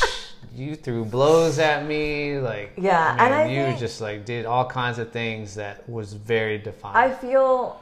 [0.54, 4.44] you threw blows at me like Yeah, man, and I you think- just like did
[4.46, 6.96] all kinds of things that was very defined.
[6.98, 7.80] I feel,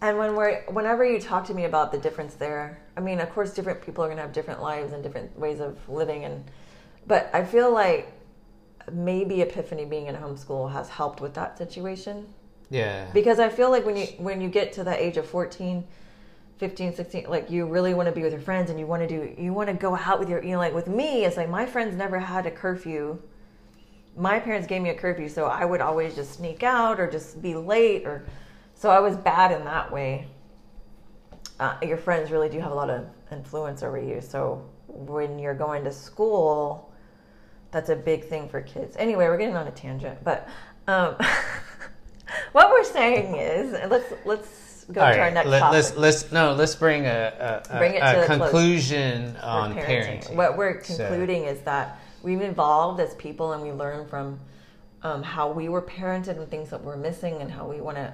[0.00, 3.28] and when we're whenever you talk to me about the difference there, I mean, of
[3.30, 6.44] course, different people are gonna have different lives and different ways of living, and
[7.06, 8.12] but I feel like
[8.92, 12.26] maybe Epiphany being in homeschool has helped with that situation.
[12.70, 13.06] yeah.
[13.12, 15.84] Because i feel like when you when you get to the age of 14
[16.58, 19.08] 15 16 like you really want to be with your friends and you want to
[19.08, 21.48] do you want to go out with your you know like with me it's like
[21.48, 23.18] my friends never had a curfew.
[24.16, 27.40] My parents gave me a curfew so i would always just sneak out or just
[27.40, 28.26] be late or
[28.74, 30.26] so i was bad in that way.
[31.60, 35.54] Uh, your friends really do have a lot of influence over you so when you're
[35.54, 36.87] going to school
[37.70, 38.96] that's a big thing for kids.
[38.98, 40.48] Anyway we're getting on a tangent but
[40.86, 41.16] um,
[42.52, 45.74] what we're saying is let's let's go all to our next let, topic.
[45.74, 49.74] let's let's no let's bring a, a, a, Bring it a to a conclusion on
[49.74, 50.34] parenting.
[50.34, 54.40] What we're So- concluding is that we've evolved as people and we learn from
[55.02, 58.12] um, how we were parented and things that we're missing and how we want to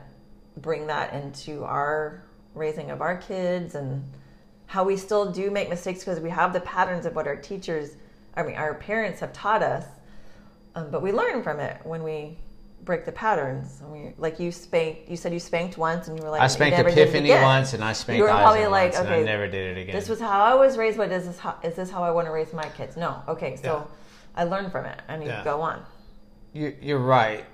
[0.59, 2.23] bring that into our
[2.55, 4.05] raising of our kids and
[4.67, 7.97] how we still do make mistakes because we have the patterns of what our teachers,
[8.37, 9.85] I mean, our parents have taught us,
[10.75, 12.37] um, but we learn from it when we
[12.85, 13.81] break the patterns.
[13.81, 16.47] And we, like you spanked, you said you spanked once and you were like, I
[16.49, 19.09] spanked never did it Epiphany again." once, and I spanked You were probably like, and
[19.09, 19.95] I okay, never did it again.
[19.95, 22.27] This was how I was raised, but is this how, is this how I want
[22.27, 22.97] to raise my kids?
[22.97, 23.23] No.
[23.29, 24.43] Okay, so Yeah.
[24.43, 25.45] I learned from it and you Yeah.
[25.45, 25.85] go on.
[26.53, 27.45] You're, you're right.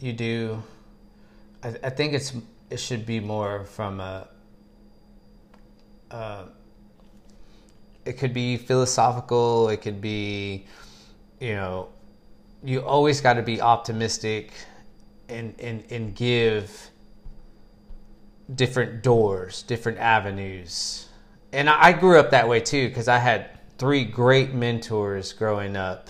[0.00, 0.62] You do.
[1.62, 2.34] I, I think it's
[2.70, 4.28] it should be more from a.
[6.10, 6.44] Uh,
[8.08, 9.68] it could be philosophical.
[9.68, 10.64] It could be,
[11.40, 11.88] you know,
[12.64, 14.50] you always got to be optimistic,
[15.28, 16.90] and and and give
[18.54, 21.06] different doors, different avenues.
[21.52, 26.08] And I, grew up that way too because I had three great mentors growing up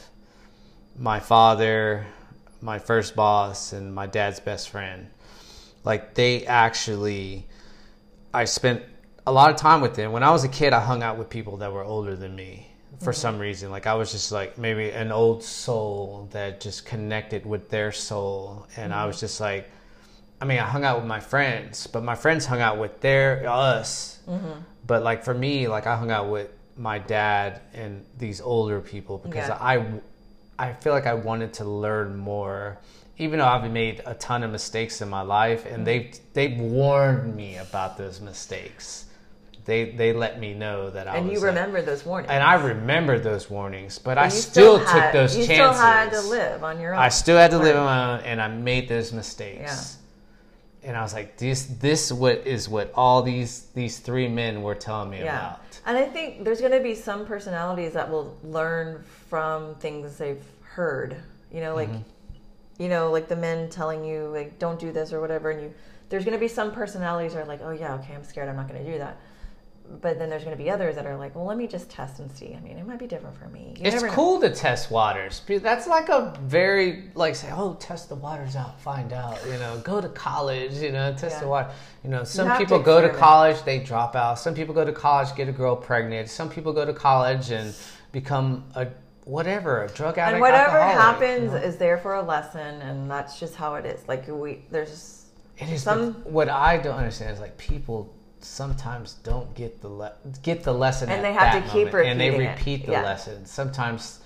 [0.97, 2.07] my father,
[2.61, 5.09] my first boss, and my dad's best friend.
[5.85, 7.47] Like they actually,
[8.33, 8.83] I spent
[9.29, 10.13] a lot of time with them.
[10.13, 12.69] When I was a kid, I hung out with people that were older than me
[13.01, 13.21] for mm-hmm.
[13.21, 13.71] some reason.
[13.71, 18.67] Like I was just like maybe an old soul that just connected with their soul,
[18.77, 19.07] and I mm-hmm.
[19.09, 19.71] was just like,
[20.41, 23.49] I mean, I hung out with my friends, but my friends hung out with their
[23.49, 24.21] us.
[24.29, 24.61] Mm-hmm.
[24.87, 29.19] But like for me, like I hung out with my dad and these older people
[29.19, 29.59] because Yeah.
[29.61, 29.85] I,
[30.59, 32.79] I feel like I wanted to learn more.
[33.21, 35.85] Even though I've made a ton of mistakes in my life, and mm-hmm.
[35.85, 39.07] they've they've warned me about those mistakes.
[39.69, 42.31] They they let me know that I And was you like- remember those warnings.
[42.31, 45.49] and I remember those warnings, but I You still, took those you chances.
[45.49, 47.01] You still had to live on your own.
[47.01, 49.99] I still had to live on my own, and I made those mistakes.
[50.83, 50.89] Yeah.
[50.89, 54.75] And I was like, this this what is what all these these three men were
[54.75, 55.39] telling me Yeah.
[55.39, 55.61] about.
[55.85, 60.43] And I think there's going to be some personalities that will learn from things they've
[60.63, 61.15] heard.
[61.53, 62.83] You know, like, Mm-hmm.
[62.83, 65.51] you know, like the men telling you, like, don't do this or whatever.
[65.51, 65.75] And you,
[66.09, 68.49] there's going to be some personalities that are like, oh, yeah, okay, I'm scared.
[68.49, 69.19] I'm not going to do that.
[70.01, 72.21] But then there's going to be others that are like, well, let me just test
[72.21, 72.55] and see.
[72.55, 73.75] I mean, it might be different for me.
[73.79, 75.43] You It's cool to test waters.
[75.47, 79.39] That's like a very like say, oh, test the waters out, find out.
[79.47, 80.75] You know, go to college.
[80.75, 81.41] You know, test Yeah.
[81.41, 81.71] the water.
[82.05, 84.39] You know, some to people go to college, they drop out.
[84.39, 86.29] Some people go to college, get a girl pregnant.
[86.29, 87.75] Some people go to college and
[88.13, 88.89] become a
[89.25, 90.35] whatever, a drug addict.
[90.35, 91.65] And whatever happens you know?
[91.65, 94.01] is there for a lesson, and that's just how it is.
[94.09, 95.27] Like, we, there's,
[95.59, 99.89] It is Some- but what I don't understand is like people sometimes don't get the
[99.89, 102.59] le- get the lesson And they have to keep moment, and they repeating it.
[102.59, 103.03] repeat the Yeah.
[103.03, 103.47] lesson.
[103.47, 104.21] Sometimes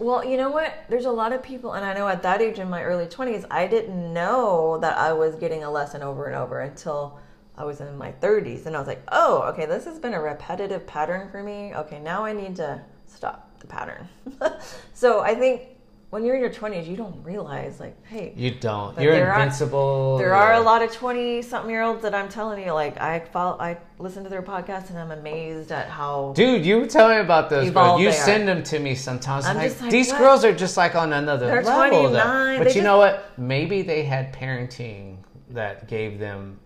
[0.00, 0.72] Well, you know what?
[0.88, 3.44] There's a lot of people, and I know at that age in my early 20s,
[3.50, 7.18] I didn't know that I was getting a lesson over and over until
[7.56, 8.66] I was in my 30s.
[8.66, 11.74] And I was like, oh, okay, this has been a repetitive pattern for me.
[11.74, 14.08] Okay, now I need to stop the pattern.
[14.94, 15.62] so I think
[16.10, 18.98] when you're in your 20s, you don't realize, like, hey, you don't.
[18.98, 20.16] You're there are- invincible.
[20.16, 23.20] there are a lot of 20 something year olds that I'm telling you, like, I
[23.20, 26.32] follow, I listen to their podcast and I'm amazed at how.
[26.34, 28.00] Dude, you were telling me about those girls.
[28.00, 28.24] You they are.
[28.24, 29.44] send them to me sometimes.
[29.44, 30.18] I'm like, these what?
[30.18, 32.04] girls are just like on another They're level.
[32.04, 32.08] though.
[32.20, 33.38] 29, But they you just- know what?
[33.38, 35.18] Maybe they had parenting
[35.50, 36.58] that gave them.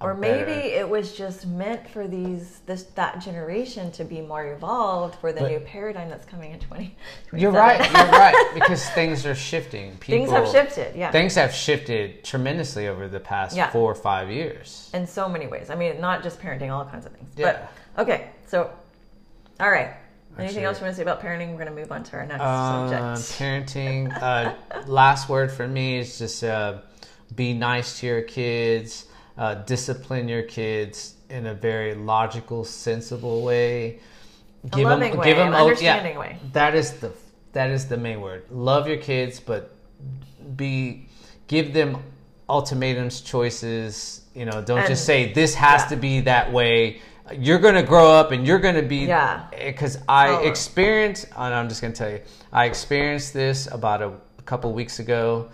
[0.00, 4.52] Or maybe better- it was just meant for these this that generation to be more
[4.52, 6.94] evolved for the But- new paradigm that's coming in 20
[7.32, 7.78] You're right.
[7.90, 9.96] You're right because things are shifting.
[9.98, 13.70] People, things have shifted yeah Things have shifted tremendously over the past Yeah.
[13.70, 14.90] four or five years.
[14.94, 17.66] in so many ways i mean not just parenting all kinds of things Yeah.
[17.96, 18.70] but okay so
[19.60, 19.90] all right
[20.38, 22.16] anything Actually- else you want to say about parenting we're going to move on to
[22.16, 24.22] our next Uh, subject parenting.
[24.22, 24.54] Uh,
[24.86, 26.78] last word for me is just uh,
[27.34, 29.06] be nice to your kids.
[29.38, 34.00] Uh, discipline your kids in a very logical, sensible way.
[34.72, 36.38] A loving way, an oh, understanding way.
[36.52, 37.12] That is the
[37.52, 38.44] that is the main word.
[38.50, 39.74] Love your kids, but
[40.56, 41.06] be
[41.46, 41.98] give them
[42.48, 44.22] ultimatums, choices.
[44.34, 45.88] You know, don't And- just say this has yeah.
[45.88, 47.00] to be that way.
[47.32, 49.44] You're gonna grow up and you're gonna be Yeah.
[49.64, 50.48] because I Follow.
[50.48, 52.20] experienced, and I'm just gonna tell you,
[52.52, 55.48] I experienced this about a, a couple weeks ago.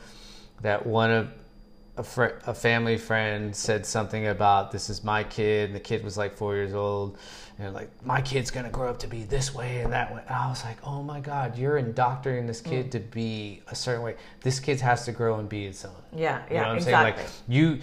[0.63, 1.29] That one of
[1.97, 6.03] a, fr- a family friend said something about this is my kid, and the kid
[6.03, 7.19] was like four years old,
[7.59, 10.21] and like my kid's gonna grow up to be this way and that way.
[10.27, 12.71] And I was like, oh my god, you're indoctrinating this Mm.
[12.71, 14.17] kid to be a certain way.
[14.43, 15.93] This kid has to grow and be its own.
[16.13, 17.27] yeah You know yeah what I'm exactly saying?
[17.29, 17.79] Like you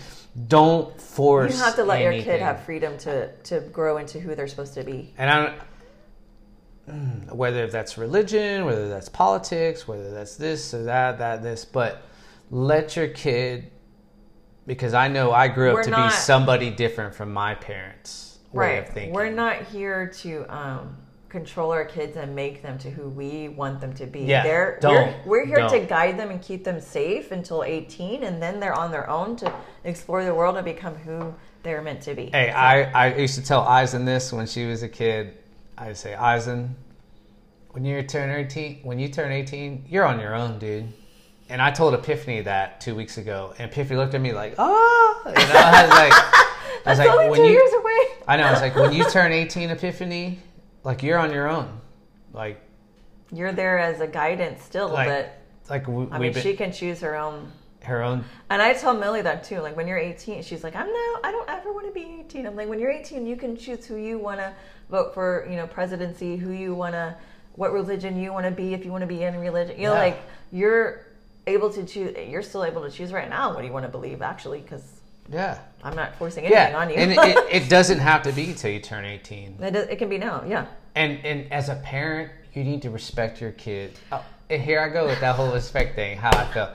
[0.47, 1.53] don't force.
[1.53, 4.73] you have to let your kid have freedom to to grow into who they're supposed
[4.73, 5.59] to be And I don't,
[6.89, 12.01] mm, whether that's religion, whether that's politics, whether that's this or that, that, this, but
[12.49, 13.71] let your kid,
[14.65, 18.39] because I know I grew up We're to not- be somebody different from my parents'
[18.53, 19.13] way of thinking.
[19.13, 20.97] We're not here to um,
[21.29, 24.21] control our kids and make them to who we want them to be.
[24.21, 25.87] Yeah, They're, don't, we're, we're here to don't.
[25.89, 29.53] guide them and keep them safe until 18, and then they're on their own to
[29.83, 32.25] explore the world and become who they're meant to be.
[32.31, 35.37] Hey, I, I used to tell Eisen this when she was a kid.
[35.77, 36.75] I'd say, Eisen,
[37.71, 40.91] when you turn 18, when you turn 18, you're on your own, dude.
[41.51, 45.21] And I told Epiphany that two weeks ago, and Epiphany looked at me like, "Oh,"
[45.25, 46.13] and I was like,
[46.85, 48.23] I was like, only when two you, years away.
[48.25, 48.49] I know.
[48.53, 50.39] It's like when you turn 18, Epiphany,
[50.85, 51.81] like you're on your own.
[52.31, 52.61] Like,
[53.33, 56.71] You're there as a guidance still, like, but like we, I mean, been, she can
[56.71, 57.51] choose her own.
[57.83, 58.23] her own.
[58.49, 59.59] And I tell Millie that too.
[59.59, 62.45] Like when you're 18, she's like, I'm no, I don't ever want to be 18.
[62.45, 64.53] I'm like, when you're 18, you can choose who you want to
[64.89, 67.13] vote for, you know, presidency, who you want to,
[67.55, 69.75] what religion you want to be, if you want to be in religion.
[69.77, 69.99] You know, Yeah.
[69.99, 70.21] like
[70.53, 71.05] you're
[71.47, 72.15] able to choose.
[72.27, 74.83] You're still able to choose right now what do you want to believe, actually, because
[75.29, 76.77] Yeah, I'm not forcing anything yeah.
[76.79, 76.95] on you.
[76.95, 79.57] and it, it doesn't have to be till you turn 18.
[79.61, 80.43] it, does- it can be now.
[80.47, 80.65] Yeah.
[80.95, 83.91] And and as a parent, you need to respect your kid.
[84.11, 86.17] Oh, and here I go with that whole respect thing.
[86.17, 86.71] How I felt.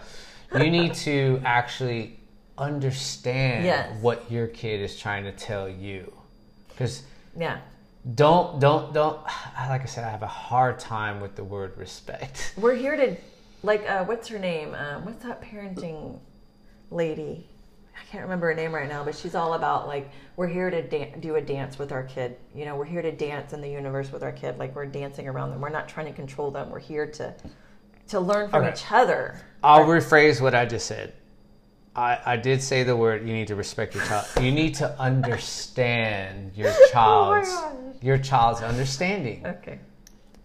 [0.55, 2.19] You need to actually
[2.57, 3.93] understand Yes.
[4.01, 6.11] what your kid is trying to tell you,
[6.69, 7.03] because
[7.39, 7.59] Yeah.
[8.15, 9.21] don't don't don't.
[9.69, 12.55] Like I said, I have a hard time with the word respect.
[12.57, 13.17] We're here to,
[13.67, 14.75] like, uh, what's her name?
[14.75, 16.19] Um, what's that parenting
[16.91, 17.47] lady?
[18.01, 20.83] I can't remember her name right now, but she's all about like we're here to
[20.83, 22.37] dan- do a dance with our kid.
[22.55, 24.59] You know, we're here to dance in the universe with our kid.
[24.59, 25.61] Like we're dancing around them.
[25.61, 26.71] We're not trying to control them.
[26.71, 27.35] We're here to
[28.09, 28.73] to learn from Okay.
[28.73, 29.41] each other.
[29.65, 31.15] I'll rephrase what I just said.
[31.97, 34.27] I, I did say the word you need to respect your child.
[34.41, 37.73] You need to understand your child's gosh.
[38.03, 39.45] your child's understanding.
[39.47, 39.81] Okay.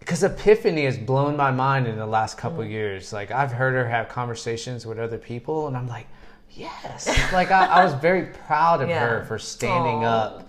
[0.02, 2.70] Because Epiphany has blown my mind in the last couple Mm.
[2.70, 3.12] years.
[3.12, 6.08] Like I've heard her have conversations with other people, and I'm like,
[6.50, 7.06] yes.
[7.32, 8.98] like I, I was very proud of Yeah.
[8.98, 10.08] her for standing Aw.
[10.08, 10.48] up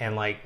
[0.00, 0.38] and like,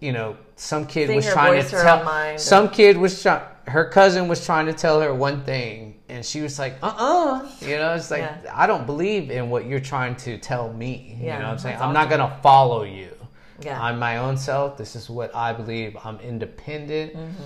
[0.00, 3.42] you know, some kid Seeing was trying to tell some kid was trying.
[3.66, 7.48] Her cousin was trying to tell her one thing, and she was like, "Uh, uh
[7.60, 8.52] You know, it's like Yeah.
[8.54, 11.16] I don't believe in what you're trying to tell me.
[11.20, 11.80] Yeah, you know what I'm saying?
[11.80, 13.15] I'm not gonna follow you.
[13.60, 13.80] Yeah.
[13.82, 14.76] I'm my own self.
[14.76, 15.96] This is what I believe.
[16.04, 17.14] I'm independent.
[17.14, 17.42] Mm-hmm.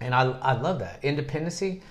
[0.00, 1.00] And I, I love that.
[1.02, 1.82] Independency.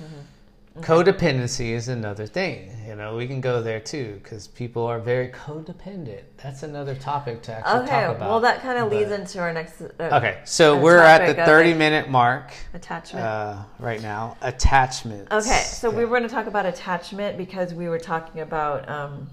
[0.00, 0.80] Mm-hmm.
[0.80, 2.68] Codependency is another thing.
[2.86, 6.22] You know, we can go there too because people are very codependent.
[6.42, 7.90] That's another topic to actually Okay.
[8.06, 8.28] talk about.
[8.28, 9.82] Well, that kind of leads into our next.
[9.82, 13.24] Uh, Okay, so we're at the 30 minute mark attachment.
[13.24, 14.36] uh, right now.
[14.42, 15.30] attachment.
[15.30, 18.88] Okay, so we were going to talk about attachment because we were talking about.
[18.88, 19.30] Um,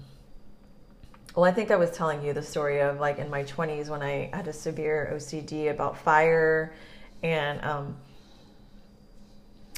[1.34, 4.02] well, I think I was telling you the story of like in my 20s when
[4.02, 6.74] I had a severe OCD about fire,
[7.22, 7.96] and um,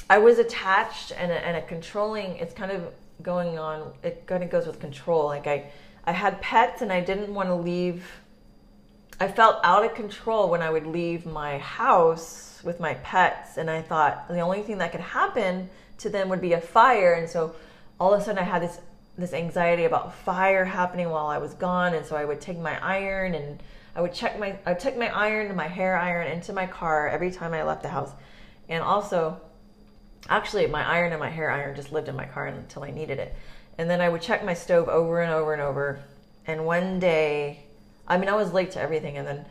[0.09, 2.35] I was attached and a, and a controlling.
[2.37, 3.93] It's kind of going on.
[4.03, 5.25] It kind of goes with control.
[5.25, 5.71] Like I,
[6.05, 8.05] I had pets and I didn't want to leave.
[9.21, 13.69] I felt out of control when I would leave my house with my pets, and
[13.69, 17.13] I thought the only thing that could happen to them would be a fire.
[17.13, 17.55] And so,
[17.97, 18.79] all of a sudden, I had this
[19.17, 22.83] this anxiety about fire happening while I was gone, and so I would take my
[22.83, 23.61] iron and
[23.95, 27.07] I would check my I took my iron and my hair iron into my car
[27.07, 28.11] every time I left the house,
[28.67, 29.39] and also,
[30.27, 33.19] actually, my iron and my hair iron just lived in my car until I needed
[33.19, 33.33] it,
[33.77, 35.99] and then I would check my stove over and over and over,
[36.45, 37.61] and one day
[38.07, 39.45] I mean, I was late to everything, and then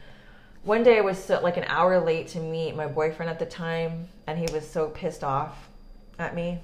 [0.62, 3.46] one day I was so, like an hour late to meet my boyfriend at the
[3.46, 5.68] time, and he was so pissed off
[6.18, 6.60] at me.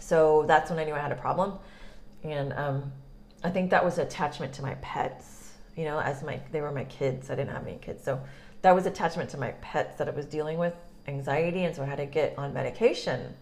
[0.00, 1.58] So that's when I knew I had a problem,
[2.24, 2.92] and um,
[3.44, 5.52] I think that was attachment to my pets.
[5.76, 7.30] You know, as my they were my kids.
[7.30, 8.20] I didn't have any kids, so
[8.62, 10.74] that was attachment to my pets that I was dealing with
[11.06, 13.34] anxiety, and so I had to get on medication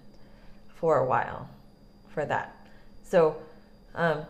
[0.74, 1.48] for a while
[2.08, 2.54] for that.
[3.04, 3.36] So.
[3.94, 4.22] Um,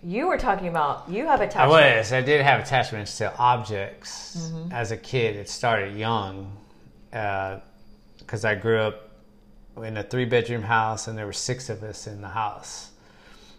[0.00, 1.74] you were talking about you have attachments.
[1.74, 2.12] I was.
[2.12, 4.70] I did have attachments to objects Mm-hmm.
[4.70, 5.34] as a kid.
[5.34, 6.56] It started young
[7.10, 9.10] because I grew up
[9.82, 12.90] in a three bedroom house and there were six of us in the house.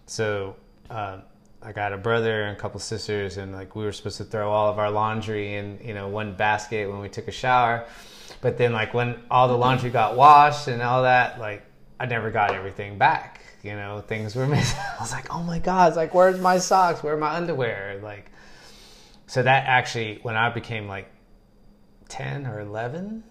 [0.10, 0.56] So
[0.90, 1.20] uh,
[1.62, 4.50] I got a brother and a couple sisters, and like we were supposed to throw
[4.50, 7.86] all of our laundry in you know one basket when we took a shower.
[8.42, 11.64] But then like when all the laundry got washed and all that, like
[12.00, 13.42] I never got everything back.
[13.62, 14.80] You know, things were missing.
[14.80, 17.04] I was like, oh my god, it's like where's my socks?
[17.04, 18.00] Where my underwear?
[18.02, 18.32] Like,
[19.28, 21.12] so that actually when I became like
[22.08, 23.24] ten or eleven,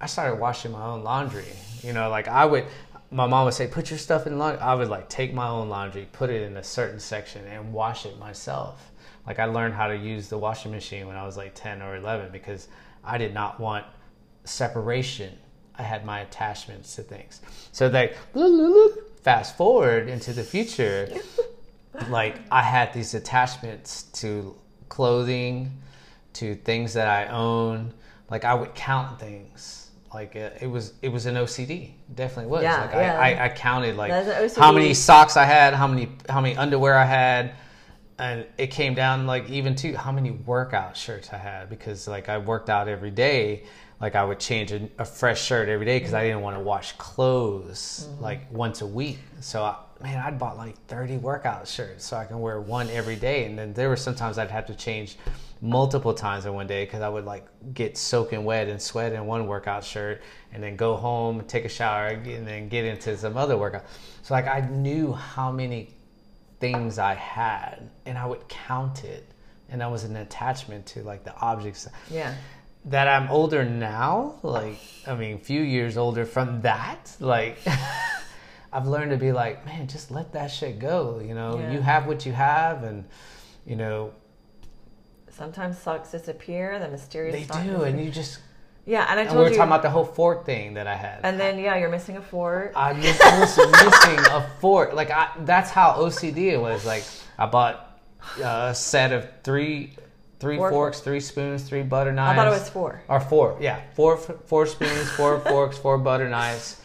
[0.00, 1.44] I started washing my own laundry.
[1.82, 2.64] You know, like I would,
[3.10, 4.60] my mom would say, put your stuff in laundry.
[4.60, 8.04] I would like take my own laundry, put it in a certain section, and wash
[8.06, 8.92] it myself.
[9.26, 11.96] Like I learned how to use the washing machine when I was like 10 or
[11.96, 12.68] 11 because
[13.04, 13.84] I did not want
[14.44, 15.36] separation.
[15.78, 17.40] I had my attachments to things.
[17.72, 18.16] So like,
[19.22, 21.08] fast forward into the future,
[22.08, 24.54] like I had these attachments to
[24.88, 25.72] clothing,
[26.34, 27.92] to things that I own.
[28.30, 29.85] Like I would count things.
[30.16, 31.90] Like uh, it was, it was an OCD.
[32.14, 32.62] Definitely was.
[32.62, 33.20] Yeah, like yeah.
[33.20, 34.10] I, I, I counted like
[34.56, 37.52] how many socks I had, how many, how many underwear I had,
[38.18, 42.30] and it came down like even to how many workout shirts I had because like
[42.30, 43.64] I worked out every day.
[44.00, 46.60] Like I would change a, a fresh shirt every day because I didn't want to
[46.62, 49.18] wash clothes like once a week.
[49.40, 53.16] So I, man, I'd bought like thirty workout shirts so I can wear one every
[53.16, 53.44] day.
[53.44, 55.18] And then there were sometimes I'd have to change
[55.62, 59.26] multiple times in one day because I would like get soaking wet and sweat in
[59.26, 63.36] one workout shirt and then go home, take a shower, and then get into some
[63.36, 63.84] other workout.
[64.22, 65.90] So like I knew how many
[66.60, 69.26] things I had and I would count it.
[69.68, 72.34] And that was an attachment to like the objects Yeah.
[72.84, 77.58] that I'm older now, like I mean, a few years older from that, like
[78.72, 81.20] I've learned to be like, man, just let that shit go.
[81.24, 81.72] You know, Yeah.
[81.72, 83.04] you have what you have, and
[83.64, 84.12] you know
[85.36, 86.78] Sometimes socks disappear.
[86.78, 87.34] The mysterious.
[87.34, 87.84] they do, disappear.
[87.86, 88.38] and you just.
[88.86, 89.56] yeah, and I And told we were you.
[89.56, 91.20] talking about the whole fort thing that I had.
[91.24, 92.72] and then yeah, you're missing a fort.
[92.74, 94.94] I miss- was missing a fork.
[94.94, 96.86] Like I, that's how OCD it was.
[96.86, 97.04] Like
[97.38, 98.00] I bought
[98.42, 99.92] a set of three,
[100.40, 102.32] three Four forks, three spoons, three butter knives.
[102.38, 103.02] I thought it was four.
[103.08, 106.80] Or four, yeah, four four spoons, four forks, four butter knives,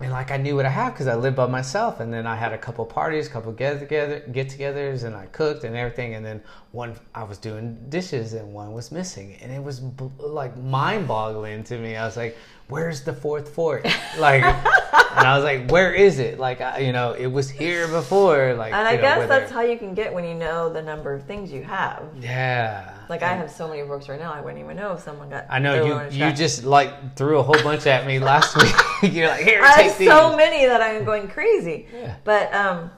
[0.00, 2.36] and like I knew what I have because I lived by myself, and then I
[2.36, 6.14] had a couple parties, couple get together, get-togethers, and I cooked and everything.
[6.14, 6.42] And then
[6.72, 11.64] one, I was doing dishes, and one was missing, and it was b- like mind-boggling
[11.64, 11.96] to me.
[11.96, 12.36] I was like,
[12.68, 13.86] "Where's the fourth fork?"
[14.18, 17.88] Like, and I was like, "Where is it?" Like, I, you know, it was here
[17.88, 18.54] before.
[18.54, 21.14] Like, And I know, guess that's how you can get when you know the number
[21.14, 22.02] of things you have.
[22.20, 22.95] Yeah.
[23.08, 25.46] Like I have so many books right now, I wouldn't even know if someone got.
[25.48, 26.24] I know you.
[26.26, 28.74] You just like threw a whole bunch at me last week.
[29.14, 30.08] You're like, here, I have these.
[30.08, 31.86] so many that I'm going crazy.
[31.92, 32.16] Yeah.
[32.24, 32.90] But um,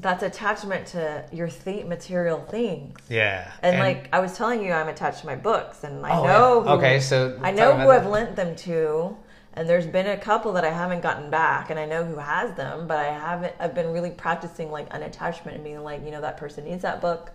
[0.00, 2.98] that's attachment to your th- material things.
[3.08, 3.50] yeah.
[3.62, 6.64] And, like I was telling you, I'm attached to my books, and I Oh, know.
[6.64, 6.70] yeah.
[6.70, 7.90] Who, Okay, so I know who that.
[7.90, 9.16] I've lent them to,
[9.54, 12.54] and there's been a couple that I haven't gotten back, and I know who has
[12.54, 13.52] them, but I haven't.
[13.60, 17.02] I've been really practicing like unattachment and being like, you know, that person needs that
[17.02, 17.30] book.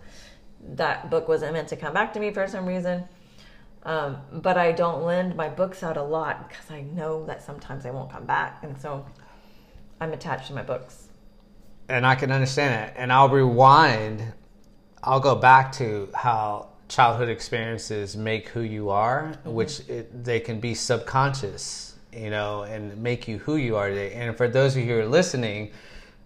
[0.74, 3.04] That book wasn't meant to come back to me for some reason.
[3.84, 7.84] Um, but I don't lend my books out a lot because I know that sometimes
[7.84, 9.06] they won't come back, and so
[10.00, 11.08] I'm attached to my books.
[11.88, 12.94] and I can understand it.
[12.96, 14.22] And I'll rewind.
[15.02, 20.60] I'll go back to how childhood experiences make who you are, which it, they can
[20.60, 24.12] be subconscious, you know, and make you who you are today.
[24.14, 25.70] And for those of you who are listening,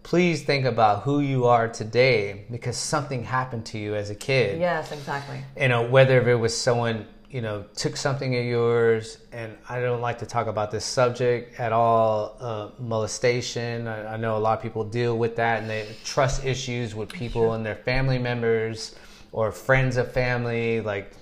[0.03, 4.59] please think about who you are today because something happened to you as a kid.
[4.61, 5.41] Yes, exactly.
[5.61, 9.81] you know whether if it was someone you know took something of yours and i
[9.81, 14.39] don't like to talk about this subject at all uh, molestation I, I know a
[14.39, 18.19] lot of people deal with that and they trust issues with people and their family
[18.19, 18.97] members
[19.31, 21.13] or friends of family like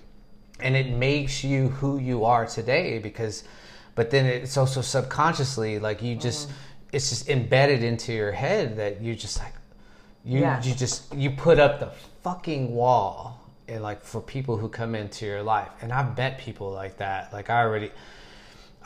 [0.60, 3.44] and it makes you who you are today because
[3.94, 6.48] but then it's also subconsciously like you just
[6.93, 9.53] it's just embedded into your head that you just like
[10.24, 10.62] you Yeah.
[10.62, 11.91] you just you put up the
[12.22, 15.68] fucking wall and like for people who come into your life.
[15.82, 17.32] And i've met people like that.
[17.32, 17.91] Like i already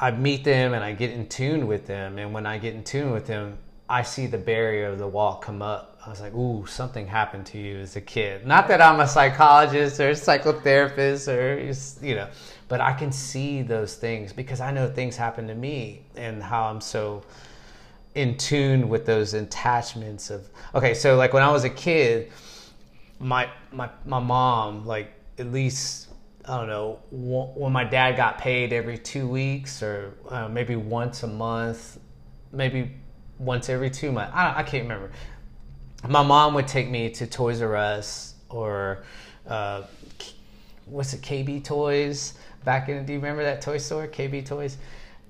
[0.01, 2.19] i meet them and i get in tune with them.
[2.19, 5.37] And when i get in tune with them i see the barrier of the wall
[5.37, 5.99] come up.
[6.05, 8.45] I was like ooh something happened to you as a kid.
[8.47, 11.61] Not that i'm a psychologist or a psychotherapist or
[12.05, 12.29] you know
[12.69, 16.65] but i can see those things because i know things happen to me and how
[16.65, 17.23] i'm so
[18.15, 22.31] in tune with those attachments of okay so like when i was a kid
[23.19, 26.09] my my my mom like at least
[26.45, 31.23] I don't know when my dad got paid every two weeks or uh, maybe once
[31.23, 31.99] a month,
[32.51, 32.91] maybe
[33.39, 34.33] once every two months.
[34.35, 35.13] I, I can't remember.
[36.09, 39.05] My mom would take me to Toys R Us or
[39.47, 39.83] uh,
[40.87, 42.35] what's it KB Toys
[42.65, 43.07] back in.
[43.07, 44.79] Do you remember that toy store KB Toys?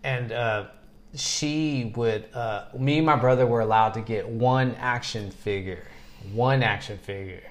[0.05, 0.67] And uh,
[1.15, 2.29] she would.
[2.35, 5.87] Uh, me and my brother were allowed to get one action figure,
[6.33, 7.43] one action figure.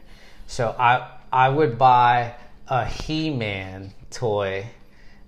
[0.47, 2.35] So I I would buy
[2.67, 4.65] a He-Man toy,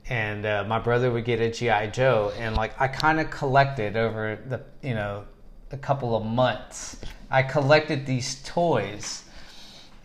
[0.09, 3.95] and uh, my brother would get a GI Joe, and like I kind of collected
[3.95, 5.25] over the you know
[5.71, 6.97] a couple of months.
[7.29, 9.23] I collected these toys,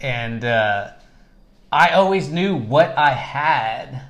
[0.01, 0.93] and uh,
[1.71, 4.08] I always knew what I had.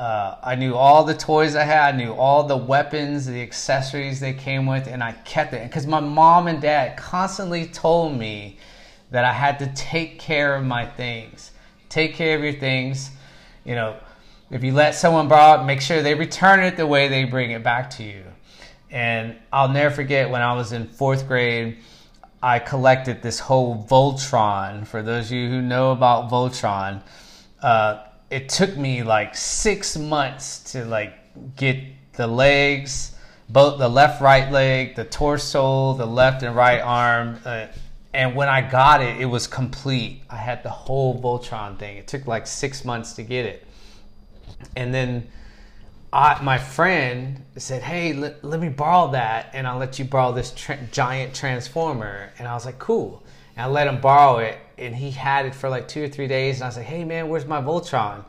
[0.00, 1.94] Uh, I knew all the toys I had.
[1.94, 5.86] I knew all the weapons, the accessories they came with, and I kept it because
[5.86, 8.56] my mom and dad constantly told me
[9.10, 11.50] that I had to take care of my things.
[11.90, 13.10] Take care of your things.
[13.66, 13.96] You know,
[14.50, 17.50] if you let someone borrow it, make sure they return it the way they bring
[17.50, 18.24] it back to you.
[18.90, 21.76] And I'll never forget when I was in fourth grade,
[22.42, 24.86] I collected this whole Voltron.
[24.86, 27.02] For those of you who know about Voltron,
[27.60, 31.14] uh, it took me like six months to like
[31.56, 31.78] get
[32.12, 33.16] the legs,
[33.48, 37.40] both the left right leg, the torso, the left and right arm.
[37.44, 37.66] Uh,
[38.14, 40.22] and when I got it, it was complete.
[40.30, 41.96] I had the whole Voltron thing.
[41.96, 43.66] It took like six months to get it.
[44.76, 45.28] And then
[46.12, 50.32] I, my friend said, "Hey, let, let me borrow that, and I'll let you borrow
[50.32, 53.22] this tra- giant transformer." And I was like, "Cool."
[53.56, 56.26] And I let him borrow it, and he had it for like two or three
[56.26, 56.56] days.
[56.56, 58.24] And I was like, "Hey, man, where's my Voltron?"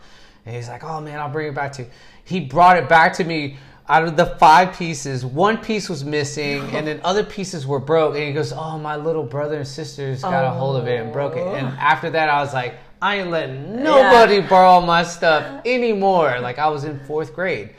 [0.46, 1.90] And he's like, "Oh man, I'll bring it back to you."
[2.24, 3.58] He brought it back to me.
[3.90, 8.16] Out of the five pieces, one piece was missing, and then other pieces were broke.
[8.16, 11.12] And he goes, "Oh, my little brother and sisters got a hold of it and
[11.12, 11.78] broke it." And oh.
[11.80, 16.70] after that, I was like, "I ain't letting nobody borrow my stuff anymore." Like I
[16.70, 17.72] was in fourth grade,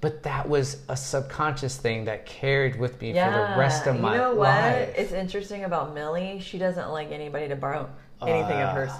[0.00, 4.08] but that was a subconscious thing that carried with me for the rest of my
[4.08, 4.16] life.
[4.16, 4.48] you know what?
[4.48, 4.94] life.
[4.96, 6.40] It's interesting about Millie.
[6.40, 7.88] She doesn't like anybody to borrow
[8.28, 8.74] anything of ah.
[8.74, 8.90] hers,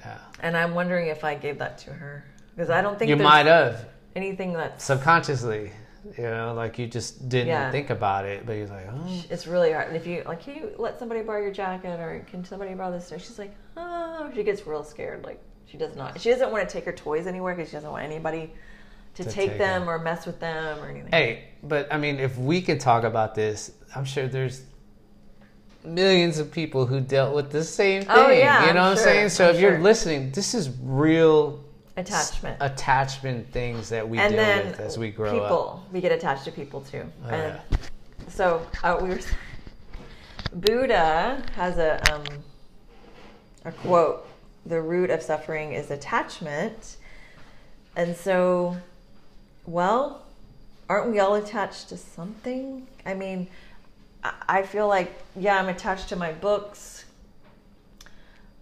[0.00, 0.18] Yeah.
[0.40, 3.46] and I'm wondering if I gave that to her because I don't think You might
[3.46, 3.86] have
[4.16, 5.72] anything that subconsciously,
[6.16, 7.70] you know, like you just didn't Yeah.
[7.70, 9.22] think about it, but you're like, oh.
[9.30, 9.88] It's really hard.
[9.88, 12.92] And If you like, can you let somebody borrow your jacket, or can somebody borrow
[12.92, 13.08] this?
[13.08, 15.24] She's like, oh, she gets real scared.
[15.24, 16.20] Like she does not.
[16.20, 18.52] She doesn't want to take her toys anywhere because she doesn't want anybody
[19.14, 19.88] to, To take, take them them.
[19.90, 21.10] or mess with them or anything.
[21.10, 24.62] Hey, but I mean, if we could talk about this, I'm sure there's
[25.84, 28.10] millions of people who dealt with the same thing.
[28.10, 29.28] Oh, yeah, you know I'm what I'm sure, saying?
[29.30, 29.80] So I'm if you're sure.
[29.80, 31.64] listening, this is real
[31.96, 32.56] Attachment.
[32.60, 35.92] attachment things that we and deal then with as we grow people, up.
[35.92, 37.04] we get attached to people too.
[37.24, 37.76] Oh, and yeah.
[38.28, 39.20] so uh, we were.
[40.54, 42.24] Buddha has a um,
[43.64, 44.26] a quote:
[44.64, 46.96] "The root of suffering is attachment,"
[47.96, 48.76] and so,
[49.66, 50.24] well,
[50.88, 52.86] aren't we all attached to something?
[53.04, 53.48] I mean,
[54.22, 57.04] I feel like yeah, I'm attached to my books.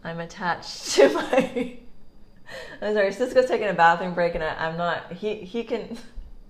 [0.04, 1.78] I'm attached to my.
[2.80, 5.12] I'm sorry, Cisco's taking a bathroom break, and I, I'm not.
[5.12, 5.96] He he can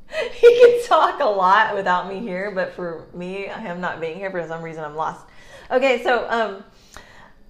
[0.32, 4.30] he can talk a lot without me here, but for me, him not being here
[4.30, 5.26] for some reason, I'm lost.
[5.70, 6.64] Okay, so um,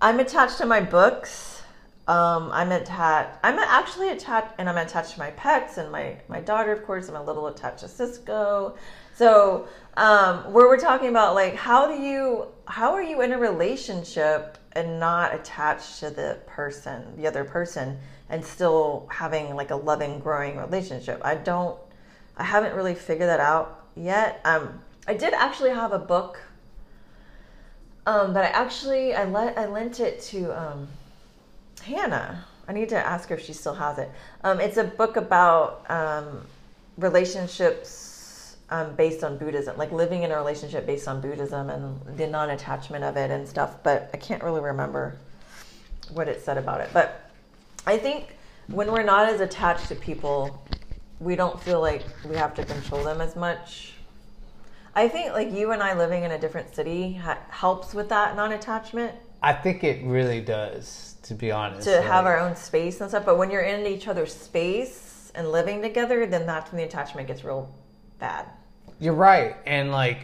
[0.00, 1.62] I'm attached to my books.
[2.08, 3.36] Um, I'm attached.
[3.42, 7.08] I'm actually attached, and I'm attached to my pets and my my daughter, of course.
[7.08, 8.76] I'm a little attached to Cisco.
[9.14, 9.66] So
[9.96, 14.58] um, where we're talking about like how do you how are you in a relationship
[14.72, 20.18] and not attached to the person, the other person, and still having like a loving,
[20.18, 21.20] growing relationship?
[21.24, 21.78] I don't.
[22.36, 24.40] I haven't really figured that out yet.
[24.44, 26.40] Um, I did actually have a book
[28.06, 30.88] um, but I actually I let I lent it to um,
[31.82, 32.44] Hannah.
[32.68, 34.10] I need to ask her if she still has it.
[34.44, 36.42] Um, it's a book about um,
[36.96, 38.05] relationships
[38.70, 43.04] um, based on Buddhism, like living in a relationship based on Buddhism and the non-attachment
[43.04, 43.82] of it and stuff.
[43.82, 45.16] But I can't really remember
[46.12, 46.90] what it said about it.
[46.92, 47.30] But
[47.86, 48.36] I think
[48.68, 50.66] when we're not as attached to people,
[51.20, 53.92] we don't feel like we have to control them as much.
[54.94, 58.34] I think like you and I living in a different city ha- helps with that
[58.34, 61.86] non-attachment I think it really does, to be honest.
[61.86, 63.24] to have our own space and stuff.
[63.24, 67.28] But when you're in each other's space and living together, then that's when the attachment
[67.28, 67.72] gets real
[68.18, 68.46] bad.
[68.98, 70.18] You're right, and like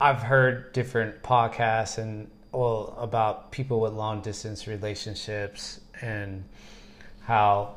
[0.00, 6.44] I've heard different podcasts and well about people with long distance relationships and
[7.20, 7.76] how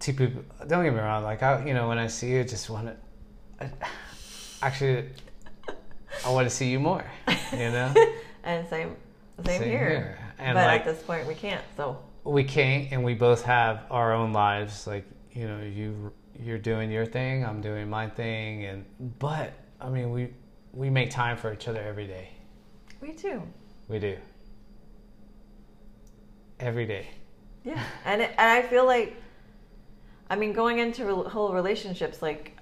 [0.00, 0.42] two people.
[0.66, 2.88] Don't get me wrong, like I, you know, when I see you, I just want
[3.58, 3.70] to.
[4.62, 5.10] Actually,
[6.24, 7.04] I want to see you more.
[7.52, 7.94] You know,
[8.44, 8.96] And same,
[9.44, 9.78] same, Same here.
[9.78, 10.18] here.
[10.38, 11.62] And, but like- at this point, we can't.
[11.76, 14.86] So we can't, and we both have our own lives.
[14.86, 18.84] Like you know, you you're doing your thing, I'm doing my thing, and
[19.18, 20.30] but I mean, we
[20.72, 22.30] we make time for each other every day.
[23.00, 23.42] we too.
[23.88, 24.16] We do.
[26.60, 27.08] Every day.
[27.64, 29.16] Yeah, and it, and I feel like,
[30.30, 32.56] I mean, going into rel- whole relationships, like,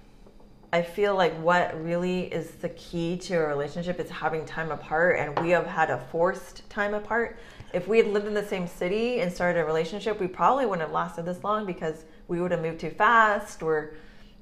[0.72, 5.18] I feel like what really is the key to a relationship is having time apart,
[5.18, 7.38] and we have had a forced time apart.
[7.72, 10.86] If we had lived in the same city and started a relationship, we probably wouldn't
[10.86, 13.94] have lasted this long because we would have moved too fast, or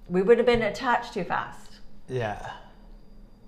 [0.09, 1.79] we would have been attached too fast.
[2.07, 2.53] Yeah.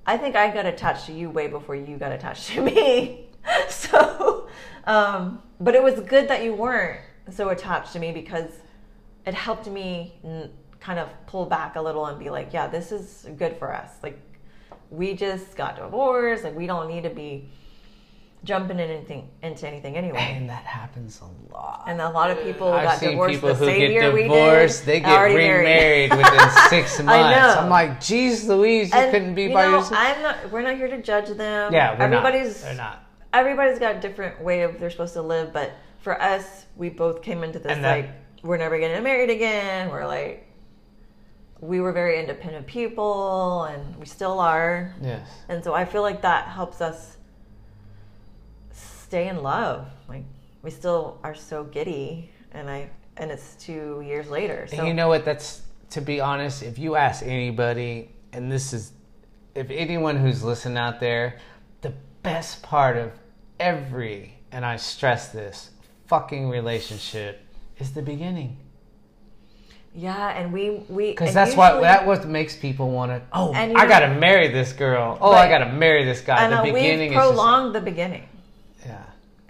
[0.07, 3.29] I think I got attached to you way before you got attached to me.
[3.69, 4.49] so,
[4.85, 8.51] um, but it was good that you weren't so attached to me because
[9.27, 12.93] it helped me n- kind of pull back a little and be like, yeah, this
[12.93, 13.91] is good for us.
[14.03, 14.19] Like,
[14.89, 16.45] we just got divorced.
[16.45, 17.51] Like, we don't need to be
[18.43, 20.35] jumping in anything into anything anyway.
[20.37, 21.85] And that happens a lot.
[21.87, 24.13] And a lot of people I've got seen divorced people the who same get year
[24.13, 24.29] we did.
[24.29, 27.13] divorced, they get remarried within six months.
[27.13, 27.61] I know.
[27.61, 29.95] I'm like, geez Louise, you And, couldn't be you by know, yourself.
[29.97, 30.51] I'm not.
[30.51, 31.73] We're not here to judge them.
[31.73, 32.67] yeah, we're everybody's not.
[32.67, 33.05] They're not.
[33.35, 37.23] everybody's got a different way of they're supposed to live but for us we both
[37.23, 38.11] came into this And that- like
[38.43, 40.47] we're never getting married again we're like
[41.61, 45.29] we were very independent people and we still are Yes.
[45.51, 47.19] and so i feel like that helps us
[49.11, 50.23] stay in love like
[50.63, 54.95] we still are so giddy and i and it's two years later so And you
[54.95, 55.25] know what?
[55.25, 56.63] That's to be honest.
[56.63, 58.93] If you ask anybody, and this is,
[59.57, 61.39] if anyone who's listening out there,
[61.83, 61.93] the
[62.23, 63.11] best part of
[63.59, 65.71] every, and I stress this,
[66.07, 67.41] fucking relationship
[67.79, 68.57] is the beginning.
[69.93, 73.21] yeah and we we Because that's what usually- that what makes people want to.
[73.33, 75.19] Oh, I know- gotta marry this girl.
[75.21, 76.49] Oh, I gotta marry this guy.
[76.49, 78.29] the beginning we've is prolonged the beginning.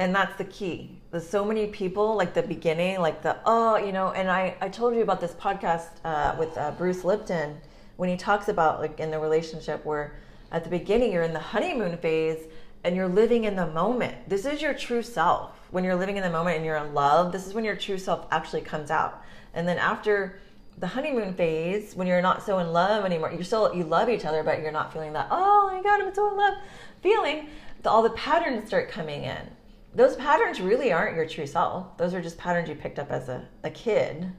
[0.01, 0.98] And that's the key.
[1.11, 4.68] There's so many people like the beginning like the oh you know and i i
[4.68, 7.61] told you about this podcast uh, with uh, bruce lipton
[7.96, 10.14] when he talks about like in the relationship where
[10.53, 12.46] at the beginning you're in the honeymoon phase
[12.82, 14.16] and you're living in the moment.
[14.26, 15.51] This is your true self.
[15.70, 17.98] When you're living in the moment and you're in love this is when your true
[17.98, 19.22] self actually comes out.
[19.53, 20.38] And then after
[20.78, 24.24] the honeymoon phase when you're not so in love anymore you're still you love each
[24.24, 26.55] other but you're not feeling that oh my god i'm so in love
[27.03, 27.48] feeling
[27.84, 29.51] all the patterns start coming in
[29.95, 33.28] those patterns really aren't your true self those are just patterns you picked up as
[33.28, 34.30] a, a kid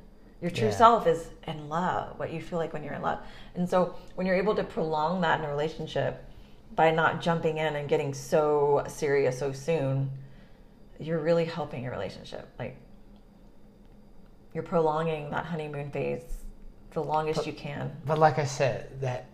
[0.41, 0.75] Your true Yeah.
[0.75, 3.19] self is in love, what you feel like when you're in love.
[3.53, 6.23] And so when you're able to prolong that in a relationship
[6.75, 10.09] by not jumping in and getting so serious so soon,
[10.99, 12.47] you're really helping your relationship.
[12.57, 12.75] Like
[14.53, 16.23] you're prolonging that honeymoon phase
[16.91, 17.95] the longest you can.
[18.05, 19.25] But like I said, that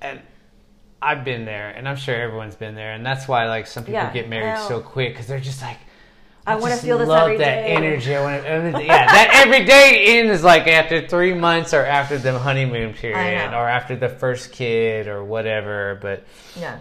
[0.00, 0.20] and
[1.02, 3.94] I've been there, and I'm sure everyone's been there, and that's why like some people
[4.00, 5.78] Yeah, get married so quick because they're just like.
[6.46, 8.16] I wanna feel this love every that day." energy.
[8.16, 12.38] I want to, yeah, that every day ends like after three months or after the
[12.38, 15.98] honeymoon period or after the first kid or whatever.
[16.02, 16.24] But
[16.56, 16.78] Yeah.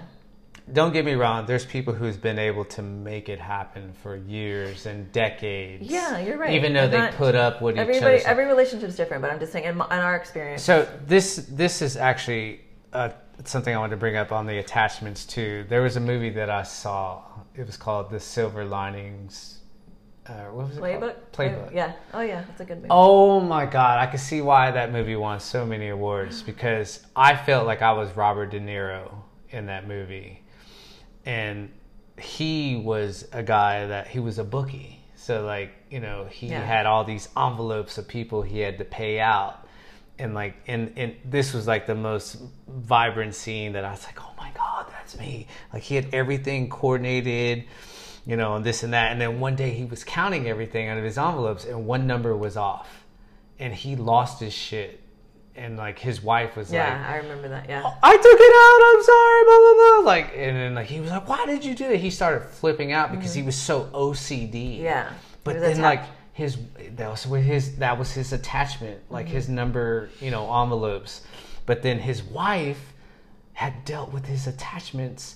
[0.71, 4.85] don't get me wrong, there's people who's been able to make it happen for years
[4.85, 5.85] and decades.
[5.89, 6.53] Yeah, you're right.
[6.53, 8.19] Even though And they that- put up with each other.
[8.25, 11.81] every relationship's different, but I'm just saying, in, my, in our experience, So this this
[11.81, 12.61] is actually
[12.93, 13.09] uh,
[13.45, 15.65] something I wanted to bring up on the attachments too.
[15.69, 17.21] There was a movie that I saw.
[17.55, 19.59] It was called The Silver Linings.
[20.27, 21.15] Uh, what was it playbook, called?
[21.33, 21.73] Playbook.
[21.73, 21.93] yeah.
[22.13, 22.89] Oh yeah, that's a good movie.
[22.91, 27.35] Oh my god, I can see why that movie won so many awards because I
[27.35, 29.11] felt like I was Robert De Niro
[29.49, 30.43] in that movie.
[31.25, 31.71] And
[32.19, 34.99] he was a guy that he was a bookie.
[35.15, 36.61] So like, you know, he Yeah.
[36.63, 39.65] had all these envelopes of people he had to pay out.
[40.19, 44.21] And like and, and this was like the most vibrant scene that I was like,
[44.21, 45.47] Oh my god, that's me.
[45.73, 47.65] Like he had everything coordinated
[48.29, 49.11] you know, and this and that.
[49.11, 52.37] And then one day he was counting everything out of his envelopes, and one number
[52.37, 53.05] was off,
[53.57, 55.01] and he lost his shit.
[55.55, 57.67] And like his wife was yeah, like, yeah, I remember that.
[57.67, 57.91] Yeah.
[58.03, 58.79] "I took it out.
[58.87, 60.05] I'm sorry." Blah blah blah.
[60.05, 61.97] Like, and then like he was like, "Why did you do that?
[61.97, 64.51] He started flipping out because he was so OCD.
[64.51, 64.83] Mm-hmm.
[64.83, 65.11] Yeah.
[65.43, 66.03] But then like.
[66.39, 66.57] His
[66.95, 69.55] that was with his that was his attachment, like his Mm-hmm.
[69.55, 71.21] number, you know, envelopes.
[71.65, 72.93] But then his wife
[73.53, 75.35] had dealt with his attachments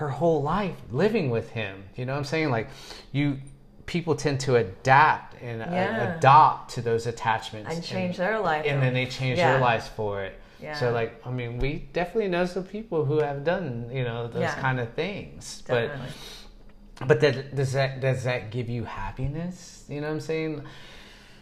[0.00, 1.84] her whole life living with him.
[1.96, 2.50] You know what I'm saying?
[2.50, 2.68] Like
[3.12, 3.38] you
[3.86, 6.16] people tend to adapt and uh, Yeah.
[6.16, 8.64] adopt to those attachments and change their life.
[8.66, 9.52] and then they change Yeah.
[9.52, 10.34] their lives for it.
[10.60, 10.74] Yeah.
[10.80, 14.54] So like I mean we definitely know some people who have done, you know, those
[14.66, 15.62] kind of things.
[15.66, 15.98] Definitely.
[15.98, 16.43] But
[17.06, 19.84] but that, does that does that give you happiness?
[19.88, 20.64] You know what I'm saying?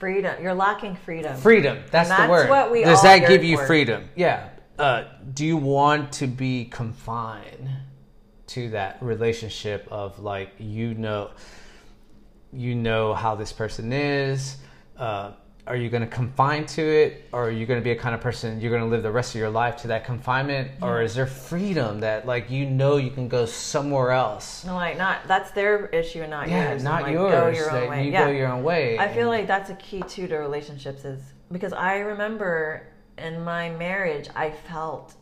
[0.03, 0.43] freedom.
[0.43, 1.37] You're lacking freedom.
[1.37, 1.79] Freedom.
[1.93, 2.49] That's, And the word.
[2.49, 3.67] what we does that give you for.
[3.67, 4.09] freedom?
[4.17, 4.49] Yeah.
[4.77, 7.71] Uh, do you want to be confined
[8.49, 11.31] to that relationship of like you know
[12.53, 14.57] you know how this person is?
[14.97, 15.35] Uh,
[15.67, 18.15] are you going to confine to it, or are you going to be a kind
[18.15, 21.03] of person you're going to live the rest of your life to that confinement, or
[21.03, 24.65] is there freedom that like you know you can go somewhere else?
[24.65, 25.21] No, like not.
[25.29, 26.83] That's their issue, and not Yeah, yours.
[26.83, 27.33] not like, yours.
[27.33, 28.05] Go your own way.
[28.07, 28.25] You yeah.
[28.25, 28.99] go your own way.
[28.99, 32.89] I feel like that's a key too to relationships is because I remember
[33.19, 35.15] in my marriage I felt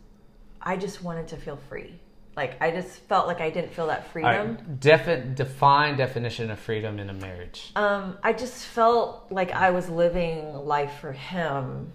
[0.63, 2.01] I just wanted to feel free.
[2.41, 4.57] Like I just felt like I didn't feel that freedom.
[4.57, 7.71] right, defi- define definition of freedom in a marriage.
[7.77, 11.93] Um, I just felt like I was living life for him,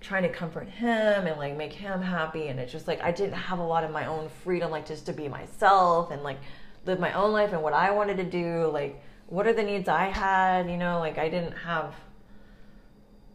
[0.00, 2.46] trying to comfort him and like make him happy.
[2.46, 5.06] And it's just like I didn't have a lot of my own freedom, like just
[5.06, 6.38] to be myself and like
[6.86, 8.70] live my own life and what I wanted to do.
[8.72, 10.70] Like, what are the needs I had?
[10.70, 11.96] You know, like I didn't have.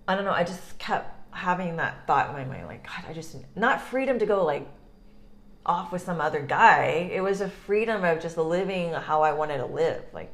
[0.07, 0.31] I don't know.
[0.31, 4.19] I just kept having that thought in my mind, like God, I just not freedom
[4.19, 4.65] to go like
[5.65, 7.09] off with some other guy.
[7.13, 10.03] It was a freedom of just living how I wanted to live.
[10.13, 10.31] Like,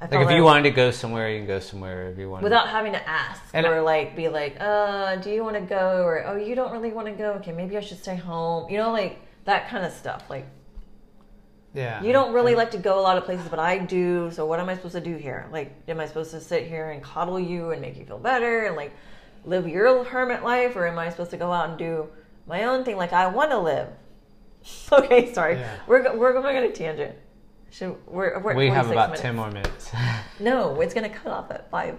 [0.00, 2.08] I Like if you wanted to go somewhere, you can go somewhere.
[2.08, 5.44] If you want, without having to ask And or like be like, uh, do you
[5.44, 6.02] want to go?
[6.02, 7.32] Or oh, you don't really want to go.
[7.34, 8.70] Okay, maybe I should stay home.
[8.70, 10.24] You know, like that kind of stuff.
[10.30, 10.46] Like
[11.74, 14.30] yeah, you don't really like to go a lot of places, but I do.
[14.32, 15.46] So what am I supposed to do here?
[15.52, 18.64] Like, am I supposed to sit here and coddle you and make you feel better
[18.64, 18.92] and like
[19.44, 22.08] live your hermit life, or am I supposed to go out and do
[22.46, 23.88] my own thing like I want to live?
[24.92, 25.76] okay, sorry, Yeah.
[25.86, 27.16] we're we're going on a tangent.
[27.70, 29.20] Should we're, we're We have about minutes.
[29.22, 29.90] ten more minutes.
[30.40, 31.98] No, it's gonna cut off at five,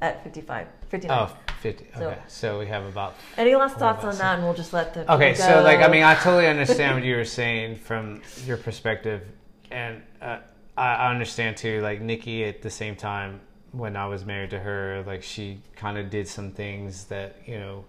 [0.00, 1.18] at 55, 59.
[1.18, 1.86] oh, 50.
[1.94, 3.16] So- Okay, so we have about.
[3.36, 5.88] Any last thoughts on that, and we'll just let the Okay, people so like I
[5.88, 9.22] mean, I totally understand what you were saying from your perspective,
[9.70, 10.38] and uh,
[10.76, 11.80] I I understand too.
[11.82, 13.40] Like Nikki, at the same time,
[13.72, 17.58] when I was married to her, like she kind of did some things that you
[17.58, 17.84] know,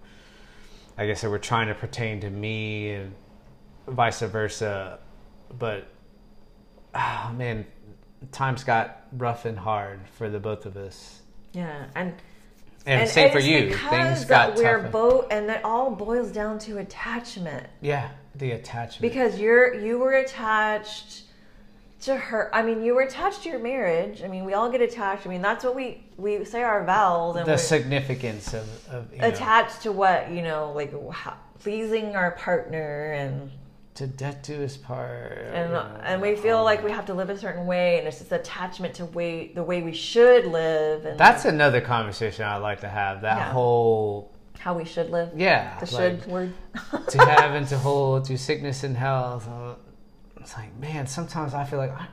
[0.98, 3.14] I guess that were trying to pertain to me, and
[3.86, 4.98] vice versa.
[5.58, 5.88] But
[6.94, 7.66] ah, man,
[8.30, 11.20] times got rough and hard for the both of us,
[11.52, 12.14] yeah, and
[12.86, 13.74] and, same for you.
[13.74, 14.88] Things got we're tougher.
[14.88, 19.00] both, and it all boils down to attachment yeah, the attachment.
[19.00, 21.22] because you're you were attached
[22.02, 22.52] to her.
[22.54, 24.22] I mean, you were attached to your marriage.
[24.22, 25.26] I mean, we all get attached.
[25.26, 29.20] I mean, that's what we we say our vows and the significance of, of you
[29.20, 33.50] know, attached to what you know, like how, pleasing our partner and
[33.94, 35.38] to death do his part.
[35.52, 38.32] and and we feel like we have to live a certain way, and it's this
[38.32, 42.88] attachment to way the way we should live, and That's another conversation I'd like to
[42.88, 43.20] have.
[43.22, 43.52] That Yeah.
[43.52, 45.30] whole how we should live.
[45.34, 46.54] yeah, The like, should word.
[47.08, 49.48] to have and to hold through sickness and health.
[49.48, 49.74] uh,
[50.40, 51.90] It's like man, sometimes I feel like.
[51.92, 52.06] I,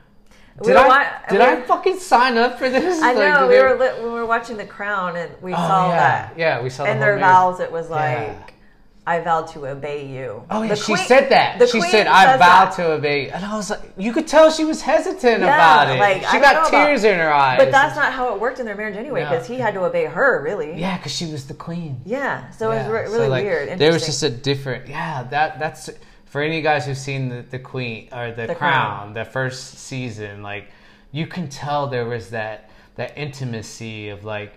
[0.62, 3.00] did were I did we I fucking sign up for this?
[3.02, 5.88] I know did we were li- we were watching The Crown, and we Oh, saw
[5.88, 5.96] yeah.
[5.96, 7.32] that Yeah, we saw the in whole their marriage.
[7.34, 7.60] vows.
[7.60, 8.18] It was like.
[8.18, 8.34] Yeah.
[9.06, 10.44] I vowed to obey you.
[10.50, 11.68] Oh yeah, The she queen- said that.
[11.70, 12.74] She said, "I vow that.
[12.74, 15.98] to obey," and I was like, you could tell she was hesitant Yeah, about it.
[15.98, 17.58] like, she know got about- tears in her eyes.
[17.58, 19.30] But that's not how it worked in their marriage anyway, No.
[19.30, 20.78] because he had to obey her, really.
[20.78, 22.00] yeah, because she was the queen.
[22.04, 23.78] Yeah, so it was re- so, really like, weird.
[23.78, 24.88] There was just a different.
[24.88, 25.88] Yeah, that that's
[26.26, 29.14] for any guys who've seen the, the Queen or the, The Crown, Crown.
[29.14, 30.42] the first season.
[30.42, 30.68] Like
[31.10, 34.52] you can tell there was that that intimacy of like.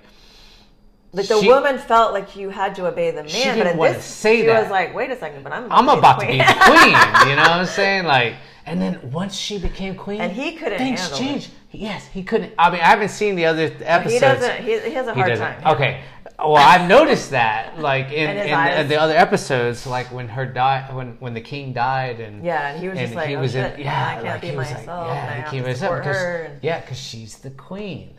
[1.15, 4.03] Like the she- woman felt like you had to obey the man, but in this,
[4.03, 4.63] say she that.
[4.63, 7.51] was like, "Wait a second, but I'm I'm about to be queen." You know what
[7.51, 8.05] I'm saying?
[8.05, 8.33] Like,
[8.65, 11.51] and then once she became queen, And he couldn't things changed.
[11.71, 12.53] Yes, he couldn't.
[12.57, 14.13] I mean, I haven't seen the other episodes.
[14.13, 14.63] he doesn't.
[14.63, 15.75] He, he has a hard time.
[15.75, 16.01] Okay.
[16.39, 18.37] Well, I've noticed that, like in, In
[18.79, 22.71] in, the other episodes, like when her die, when when the king died, and Yeah,
[22.71, 24.67] and he was just like, he "Oh, was in, yeah, I can't like be was
[24.71, 28.15] like, myself, yeah, he to himself support because, yeah, because she's the queen.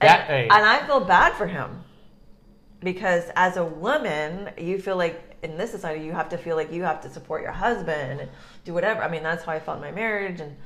[0.00, 1.82] And, hey, and I feel bad for him
[2.80, 6.72] because as a woman, you feel like in this society you have to feel like
[6.72, 8.30] you have to support your husband and
[8.64, 9.02] do whatever.
[9.02, 10.56] I mean, that's how I felt in my marriage, and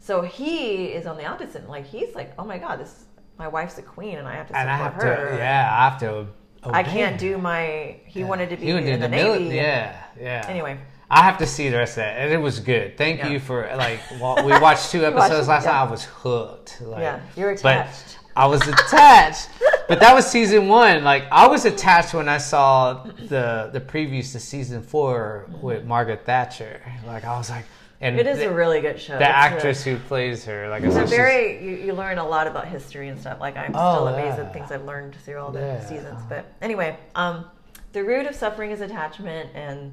[0.00, 1.68] so he is on the opposite.
[1.68, 3.04] Like he's like, "Oh my god, this
[3.38, 5.76] my wife's a queen, and I have to support and I have her." to, yeah,
[5.78, 6.26] I have to.
[6.64, 8.00] I can't do my.
[8.06, 9.56] He wanted to be in the, mili- navy.
[9.56, 10.44] Yeah, yeah.
[10.48, 10.78] Anyway.
[11.10, 12.98] I have to see the rest of that, and it was good.
[12.98, 13.28] Thank Yeah.
[13.28, 14.00] you for like.
[14.20, 15.72] Well, we watched two episodes it, last yeah.
[15.72, 15.86] night.
[15.86, 16.82] I was hooked.
[16.82, 18.17] Like, Yeah, you were but attached.
[18.38, 19.48] I was attached,
[19.88, 21.02] but that was season one.
[21.02, 26.24] Like I was attached when I saw the the previews to season four with Margaret
[26.24, 26.80] Thatcher.
[27.04, 27.64] Like I was like,
[28.00, 29.14] and It is the, a really good show.
[29.18, 30.68] the It's a- actress who plays her.
[30.70, 33.40] Like It's a very you, you learn a lot about history and stuff.
[33.40, 34.44] Like I'm Oh, still amazed yeah.
[34.44, 35.84] at things I've learned through all the Yeah.
[35.84, 36.20] seasons.
[36.28, 37.44] But anyway, um,
[37.92, 39.92] the root of suffering is attachment, and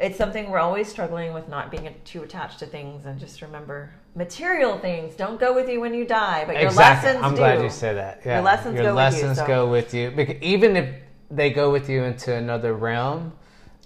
[0.00, 3.06] it's something we're always struggling with not being too attached to things.
[3.06, 7.08] And just remember, material things don't go with you when you die, but your exactly.
[7.10, 7.36] lessons I'm do.
[7.38, 8.20] glad you said that.
[8.24, 8.34] Yeah.
[8.36, 10.10] Your lessons Your go with you, lessons so- go with you.
[10.10, 10.94] Because even if
[11.30, 13.32] they go with you into another realm,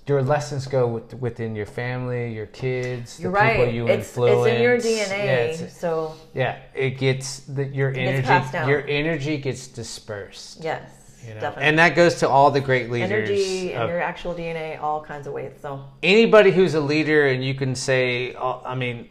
[0.07, 3.74] your lessons go with, within your family, your kids, You're the people right.
[3.74, 4.47] you It's influence.
[4.47, 5.55] it's in your Yeah, DNA.
[5.55, 8.59] it's- so Yeah, it gets the, your energy.
[8.70, 10.62] Your energy gets dispersed.
[10.64, 10.91] yes,
[11.26, 11.41] you know?
[11.41, 11.64] definitely.
[11.64, 13.11] And that goes to all the great leaders.
[13.29, 15.53] Energy and your actual DNA, all kinds of ways.
[15.61, 19.09] So anybody who's a leader, and you can say, uh, I mean,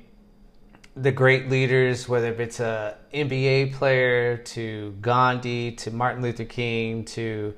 [1.01, 7.53] the great leaders, whether it's a NBA player to Gandhi to Martin Luther King to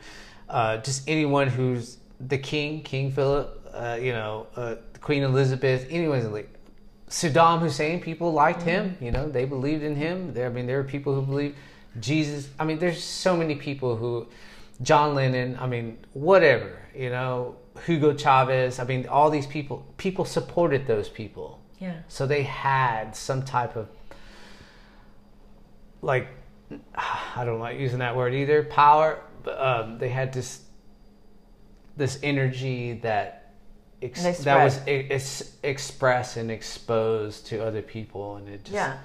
[0.49, 6.27] uh, just anyone who's the king, King Philip, uh, you know, uh, Queen Elizabeth, anyone's
[6.27, 6.49] leader.
[7.09, 8.95] Saddam Hussein, people liked him.
[9.01, 10.33] You know, they believed in him.
[10.33, 11.55] There, I mean, there are people who believe
[11.99, 12.49] Jesus.
[12.59, 14.27] I mean, there's so many people who,
[14.83, 15.57] John Lennon.
[15.59, 16.77] I mean, whatever.
[16.95, 18.77] You know, Hugo Chavez.
[18.79, 19.85] I mean, all these people.
[19.97, 23.87] People supported those people, yeah, so they had some type of
[26.01, 26.27] like,
[26.95, 28.63] I don't like using that word either.
[28.63, 29.21] Power.
[29.43, 30.61] But um, they had this
[31.95, 33.53] this energy that
[34.01, 38.97] ex- that was ex- expressed and exposed to other people, and it just yeah.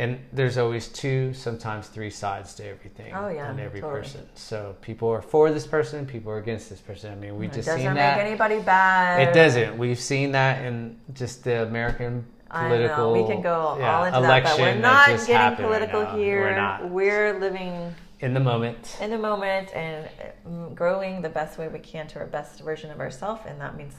[0.00, 3.12] And there's always two, sometimes three sides to everything.
[3.14, 4.00] Oh, yeah, on every totally.
[4.00, 4.26] person.
[4.34, 7.12] So people are for this person, people are against this person.
[7.12, 9.28] I mean, we just it just doesn't seen make anybody bad.
[9.28, 9.76] It doesn't.
[9.76, 13.14] We've seen that in just the American I political.
[13.14, 16.18] know we can go yeah, all into that, but we're not getting happened right political
[16.18, 16.40] here.
[16.44, 18.96] We're not We're living in the moment.
[19.02, 20.08] in the moment and
[20.48, 23.76] mm, growing the best way we can to our best version of ourselves, and that
[23.76, 23.94] means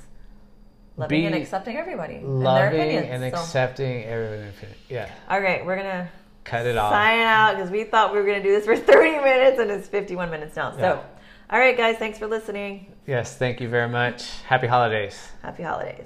[1.02, 3.08] loving Be and accepting everybody loving and opinions.
[3.24, 3.40] and so.
[3.40, 4.78] accepting everyone's opinion.
[4.90, 6.10] Yeah, All right, we're gonna
[6.44, 6.92] cut it off.
[6.94, 9.88] sign out because we thought we were gonna do this for 30 minutes, and it's
[9.88, 10.72] 51 minutes now.
[10.72, 10.80] Yeah.
[10.80, 11.06] So,
[11.50, 12.94] all right, guys, thanks for listening.
[13.08, 14.30] Yes, thank you very much.
[14.48, 15.32] Happy holidays.
[15.42, 16.06] Happy holidays.